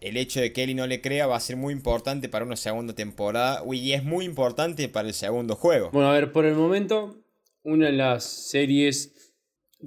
El 0.00 0.16
hecho 0.16 0.40
de 0.40 0.52
que 0.52 0.62
Ellie 0.62 0.74
no 0.74 0.86
le 0.86 1.00
crea 1.00 1.26
va 1.26 1.36
a 1.36 1.40
ser 1.40 1.56
muy 1.56 1.72
importante 1.72 2.28
para 2.28 2.44
una 2.44 2.56
segunda 2.56 2.94
temporada 2.94 3.62
y 3.72 3.92
es 3.92 4.04
muy 4.04 4.24
importante 4.24 4.88
para 4.88 5.08
el 5.08 5.14
segundo 5.14 5.56
juego. 5.56 5.90
Bueno, 5.92 6.10
a 6.10 6.12
ver, 6.12 6.32
por 6.32 6.44
el 6.44 6.54
momento, 6.54 7.16
una 7.64 7.86
de 7.86 7.92
las 7.92 8.24
series 8.24 9.34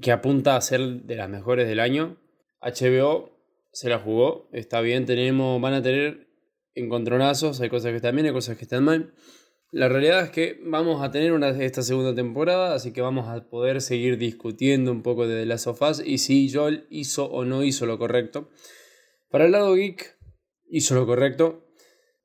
que 0.02 0.12
apunta 0.12 0.56
a 0.56 0.62
ser 0.62 0.82
de 1.04 1.16
las 1.16 1.30
mejores 1.30 1.68
del 1.68 1.80
año, 1.80 2.18
HBO 2.62 3.32
se 3.72 3.90
la 3.90 4.00
jugó, 4.00 4.50
está 4.52 4.82
bien, 4.82 5.06
tenemos, 5.06 5.62
van 5.62 5.74
a 5.74 5.82
tener 5.82 6.28
encontronazos, 6.76 7.62
hay 7.62 7.70
cosas 7.70 7.92
que 7.92 7.98
están 7.98 8.16
bien, 8.16 8.28
hay 8.28 8.34
cosas 8.34 8.58
que 8.58 8.64
están 8.64 8.84
mal. 8.84 9.14
La 9.72 9.88
realidad 9.88 10.26
es 10.26 10.32
que 10.32 10.60
vamos 10.66 11.02
a 11.02 11.12
tener 11.12 11.32
una, 11.32 11.50
esta 11.50 11.82
segunda 11.82 12.14
temporada, 12.14 12.76
así 12.76 12.92
que 12.92 13.02
vamos 13.02 13.30
a 13.30 13.50
poder 13.50 13.82
seguir 13.82 14.18
discutiendo 14.18 14.92
un 14.92 15.02
poco 15.02 15.28
de 15.28 15.40
The 15.40 15.46
Last 15.46 15.68
of 15.68 15.82
Us 15.82 16.04
y 16.06 16.18
si 16.18 16.52
Joel 16.52 16.86
hizo 16.90 17.26
o 17.26 17.46
no 17.46 17.64
hizo 17.64 17.86
lo 17.86 17.98
correcto. 17.98 18.50
Para 19.32 19.46
el 19.46 19.54
lado 19.54 19.74
geek, 19.76 20.18
hizo 20.70 20.94
lo 20.94 21.06
correcto. 21.06 21.66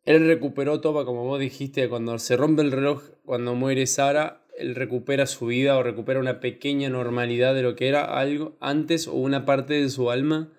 Él 0.05 0.27
recuperó 0.27 0.81
todo, 0.81 1.07
como 1.07 1.25
vos 1.25 1.39
dijiste, 1.39 1.89
cuando 1.89 2.19
se 2.19 2.37
rompe 2.37 2.63
el 2.63 2.73
reloj, 2.73 3.03
cuando 3.25 3.55
muere 3.55 3.87
Sara, 3.87 4.45
él 4.59 4.75
recupera 4.75 5.27
su 5.27 5.47
vida 5.47 5.77
o 5.77 5.85
recupera 5.85 6.19
una 6.19 6.41
pequeña 6.41 6.89
normalidad 6.89 7.55
de 7.55 7.63
lo 7.63 7.77
que 7.77 7.89
era 7.89 8.19
algo 8.19 8.57
antes 8.61 9.07
o 9.07 9.15
una 9.15 9.45
parte 9.45 9.75
de 9.75 9.89
su 9.89 10.11
alma 10.11 10.53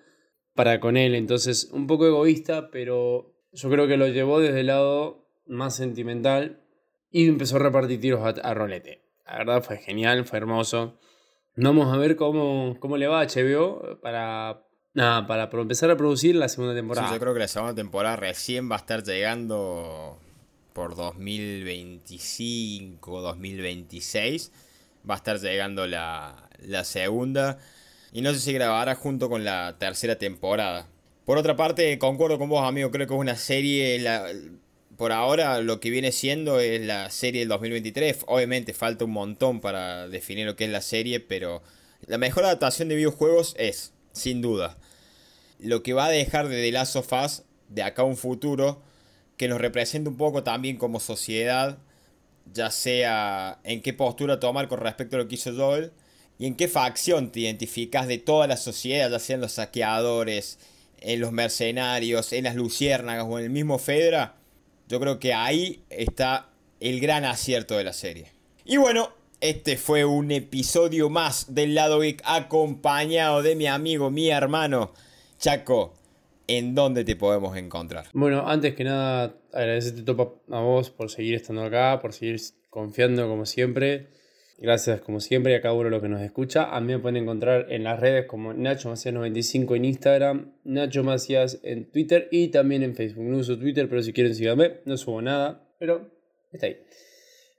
para 0.54 0.80
con 0.80 0.96
él. 0.96 1.14
Entonces, 1.14 1.68
un 1.70 1.86
poco 1.86 2.06
egoísta, 2.06 2.70
pero 2.70 3.34
yo 3.52 3.68
creo 3.68 3.86
que 3.86 3.98
lo 3.98 4.08
llevó 4.08 4.40
desde 4.40 4.60
el 4.60 4.68
lado 4.68 5.28
más 5.46 5.76
sentimental 5.76 6.62
y 7.10 7.28
empezó 7.28 7.56
a 7.56 7.60
repartir 7.60 8.00
tiros 8.00 8.22
a, 8.22 8.54
Rolete. 8.54 9.02
La 9.26 9.36
verdad 9.36 9.62
fue 9.62 9.76
genial, 9.76 10.24
fue 10.24 10.38
hermoso. 10.38 10.98
Vamos 11.56 11.92
a 11.92 11.98
ver 11.98 12.16
cómo, 12.16 12.76
cómo 12.80 12.96
le 12.96 13.06
va 13.06 13.20
a 13.20 13.26
HBO 13.26 14.00
para, 14.00 14.67
nada, 14.94 15.26
para 15.26 15.50
empezar 15.50 15.90
a 15.90 15.96
producir 15.96 16.34
la 16.34 16.48
segunda 16.48 16.74
temporada. 16.74 17.12
yo 17.12 17.20
creo 17.20 17.34
que 17.34 17.40
la 17.40 17.48
segunda 17.48 17.74
temporada 17.74 18.16
recién 18.16 18.70
va 18.70 18.76
a 18.76 18.78
estar 18.78 19.02
llegando 19.02 20.18
por 20.72 20.96
2025, 20.96 23.20
2026. 23.20 24.52
Va 25.08 25.14
a 25.14 25.16
estar 25.16 25.40
llegando 25.40 25.86
la, 25.86 26.48
la 26.60 26.84
segunda. 26.84 27.58
Y 28.12 28.22
no 28.22 28.32
sé 28.32 28.40
si 28.40 28.52
grabará 28.52 28.94
junto 28.94 29.28
con 29.28 29.44
la 29.44 29.76
tercera 29.78 30.16
temporada. 30.16 30.88
Por 31.24 31.36
otra 31.36 31.56
parte, 31.56 31.98
concuerdo 31.98 32.38
con 32.38 32.48
vos, 32.48 32.66
amigo, 32.66 32.90
creo 32.90 33.06
que 33.06 33.14
es 33.14 33.20
una 33.20 33.36
serie, 33.36 34.02
por 34.96 35.12
ahora 35.12 35.60
lo 35.60 35.78
que 35.78 35.90
viene 35.90 36.10
siendo 36.10 36.58
es 36.58 36.80
la 36.80 37.10
serie 37.10 37.40
del 37.40 37.48
2023. 37.48 38.24
Obviamente 38.26 38.72
falta 38.72 39.04
un 39.04 39.10
montón 39.10 39.60
para 39.60 40.08
definir 40.08 40.46
lo 40.46 40.56
que 40.56 40.64
es 40.64 40.70
la 40.70 40.80
serie, 40.80 41.20
pero 41.20 41.62
la 42.06 42.16
mejor 42.16 42.44
adaptación 42.44 42.88
de 42.88 42.96
videojuegos 42.96 43.54
es, 43.58 43.92
sin 44.18 44.42
duda, 44.42 44.76
lo 45.58 45.82
que 45.82 45.92
va 45.92 46.06
a 46.06 46.10
dejar 46.10 46.48
de 46.48 46.62
The 46.62 46.72
Last 46.72 46.96
of 46.96 47.12
Us 47.12 47.42
de 47.68 47.82
acá 47.82 48.02
a 48.02 48.06
un 48.06 48.16
futuro 48.16 48.82
que 49.36 49.48
nos 49.48 49.60
represente 49.60 50.08
un 50.10 50.16
poco 50.16 50.42
también 50.42 50.76
como 50.76 51.00
sociedad, 51.00 51.78
ya 52.52 52.70
sea 52.70 53.60
en 53.64 53.82
qué 53.82 53.92
postura 53.92 54.40
tomar 54.40 54.68
con 54.68 54.80
respecto 54.80 55.16
a 55.16 55.20
lo 55.20 55.28
que 55.28 55.36
hizo 55.36 55.54
Joel 55.54 55.92
y 56.38 56.46
en 56.46 56.56
qué 56.56 56.68
facción 56.68 57.30
te 57.30 57.40
identificas 57.40 58.06
de 58.06 58.18
toda 58.18 58.46
la 58.46 58.56
sociedad, 58.56 59.10
ya 59.10 59.18
sean 59.18 59.40
los 59.40 59.52
saqueadores, 59.52 60.58
en 61.00 61.20
los 61.20 61.32
mercenarios, 61.32 62.32
en 62.32 62.44
las 62.44 62.56
luciérnagas 62.56 63.26
o 63.28 63.38
en 63.38 63.44
el 63.44 63.50
mismo 63.50 63.78
Fedra, 63.78 64.36
yo 64.88 65.00
creo 65.00 65.18
que 65.18 65.34
ahí 65.34 65.82
está 65.90 66.48
el 66.80 67.00
gran 67.00 67.24
acierto 67.24 67.76
de 67.76 67.84
la 67.84 67.92
serie. 67.92 68.32
Y 68.64 68.76
bueno, 68.76 69.12
este 69.40 69.76
fue 69.76 70.04
un 70.04 70.30
episodio 70.30 71.10
más 71.10 71.54
del 71.54 71.74
lado 71.74 72.00
geek 72.00 72.22
acompañado 72.24 73.42
de 73.42 73.54
mi 73.54 73.66
amigo, 73.66 74.10
mi 74.10 74.30
hermano 74.30 74.92
Chaco. 75.38 75.94
¿En 76.48 76.74
dónde 76.74 77.04
te 77.04 77.14
podemos 77.14 77.56
encontrar? 77.56 78.06
Bueno, 78.14 78.48
antes 78.48 78.74
que 78.74 78.82
nada, 78.82 79.36
agradecerte 79.52 80.10
a 80.10 80.60
vos 80.60 80.90
por 80.90 81.10
seguir 81.10 81.34
estando 81.34 81.62
acá, 81.62 82.00
por 82.00 82.14
seguir 82.14 82.40
confiando 82.70 83.28
como 83.28 83.44
siempre. 83.44 84.08
Gracias, 84.56 85.02
como 85.02 85.20
siempre, 85.20 85.54
a 85.54 85.60
cada 85.60 85.74
uno 85.74 85.84
de 85.84 85.90
los 85.90 86.02
que 86.02 86.08
nos 86.08 86.22
escucha. 86.22 86.74
A 86.74 86.80
mí 86.80 86.92
me 86.92 86.98
pueden 86.98 87.22
encontrar 87.22 87.66
en 87.70 87.84
las 87.84 88.00
redes 88.00 88.26
como 88.26 88.54
Nacho 88.54 88.90
Macías95 88.90 89.76
en 89.76 89.84
Instagram, 89.84 90.52
Nacho 90.64 91.04
Macías 91.04 91.60
en 91.62 91.88
Twitter 91.92 92.28
y 92.32 92.48
también 92.48 92.82
en 92.82 92.96
Facebook. 92.96 93.24
No 93.24 93.36
uso 93.36 93.56
Twitter, 93.56 93.88
pero 93.88 94.02
si 94.02 94.12
quieren 94.12 94.34
síganme. 94.34 94.80
No 94.84 94.96
subo 94.96 95.22
nada, 95.22 95.68
pero 95.78 96.10
está 96.50 96.66
ahí. 96.66 96.78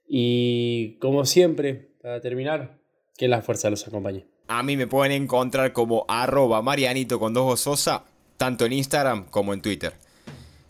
Y 0.09 0.97
como 0.99 1.23
siempre, 1.25 1.91
para 2.01 2.19
terminar, 2.19 2.79
que 3.15 3.29
la 3.29 3.41
fuerza 3.41 3.69
los 3.69 3.87
acompañe. 3.87 4.25
A 4.47 4.63
mí 4.63 4.75
me 4.75 4.87
pueden 4.87 5.11
encontrar 5.11 5.71
como 5.71 6.03
arroba 6.09 6.61
marianito 6.61 7.19
con 7.19 7.33
dos 7.33 7.59
sosa, 7.61 8.03
tanto 8.35 8.65
en 8.65 8.73
Instagram 8.73 9.25
como 9.29 9.53
en 9.53 9.61
Twitter. 9.61 9.93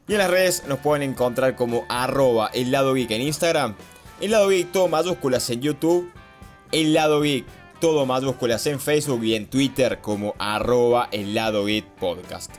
Y 0.07 0.13
en 0.13 0.17
las 0.19 0.29
redes 0.29 0.63
nos 0.67 0.79
pueden 0.79 1.09
encontrar 1.09 1.55
como 1.55 1.85
arroba 1.87 2.51
el 2.53 2.71
lado 2.71 2.93
geek 2.93 3.11
en 3.11 3.21
Instagram, 3.21 3.75
el 4.19 4.31
lado 4.31 4.49
geek 4.49 4.71
todo 4.71 4.87
mayúsculas 4.89 5.49
en 5.49 5.61
YouTube 5.61 6.11
el 6.71 6.93
lado 6.93 7.21
geek, 7.21 7.45
todo 7.79 8.05
mayúsculas 8.05 8.67
en 8.67 8.79
Facebook 8.79 9.23
y 9.23 9.35
en 9.35 9.47
Twitter 9.47 9.99
como 10.01 10.35
el 11.11 11.33
lado 11.33 11.65
geek 11.65 11.85
podcast. 11.95 12.51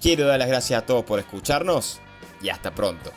Quiero 0.00 0.26
dar 0.26 0.38
las 0.38 0.48
gracias 0.48 0.82
a 0.82 0.86
todos 0.86 1.04
por 1.04 1.18
escucharnos 1.18 2.00
y 2.42 2.48
hasta 2.48 2.74
pronto. 2.74 3.10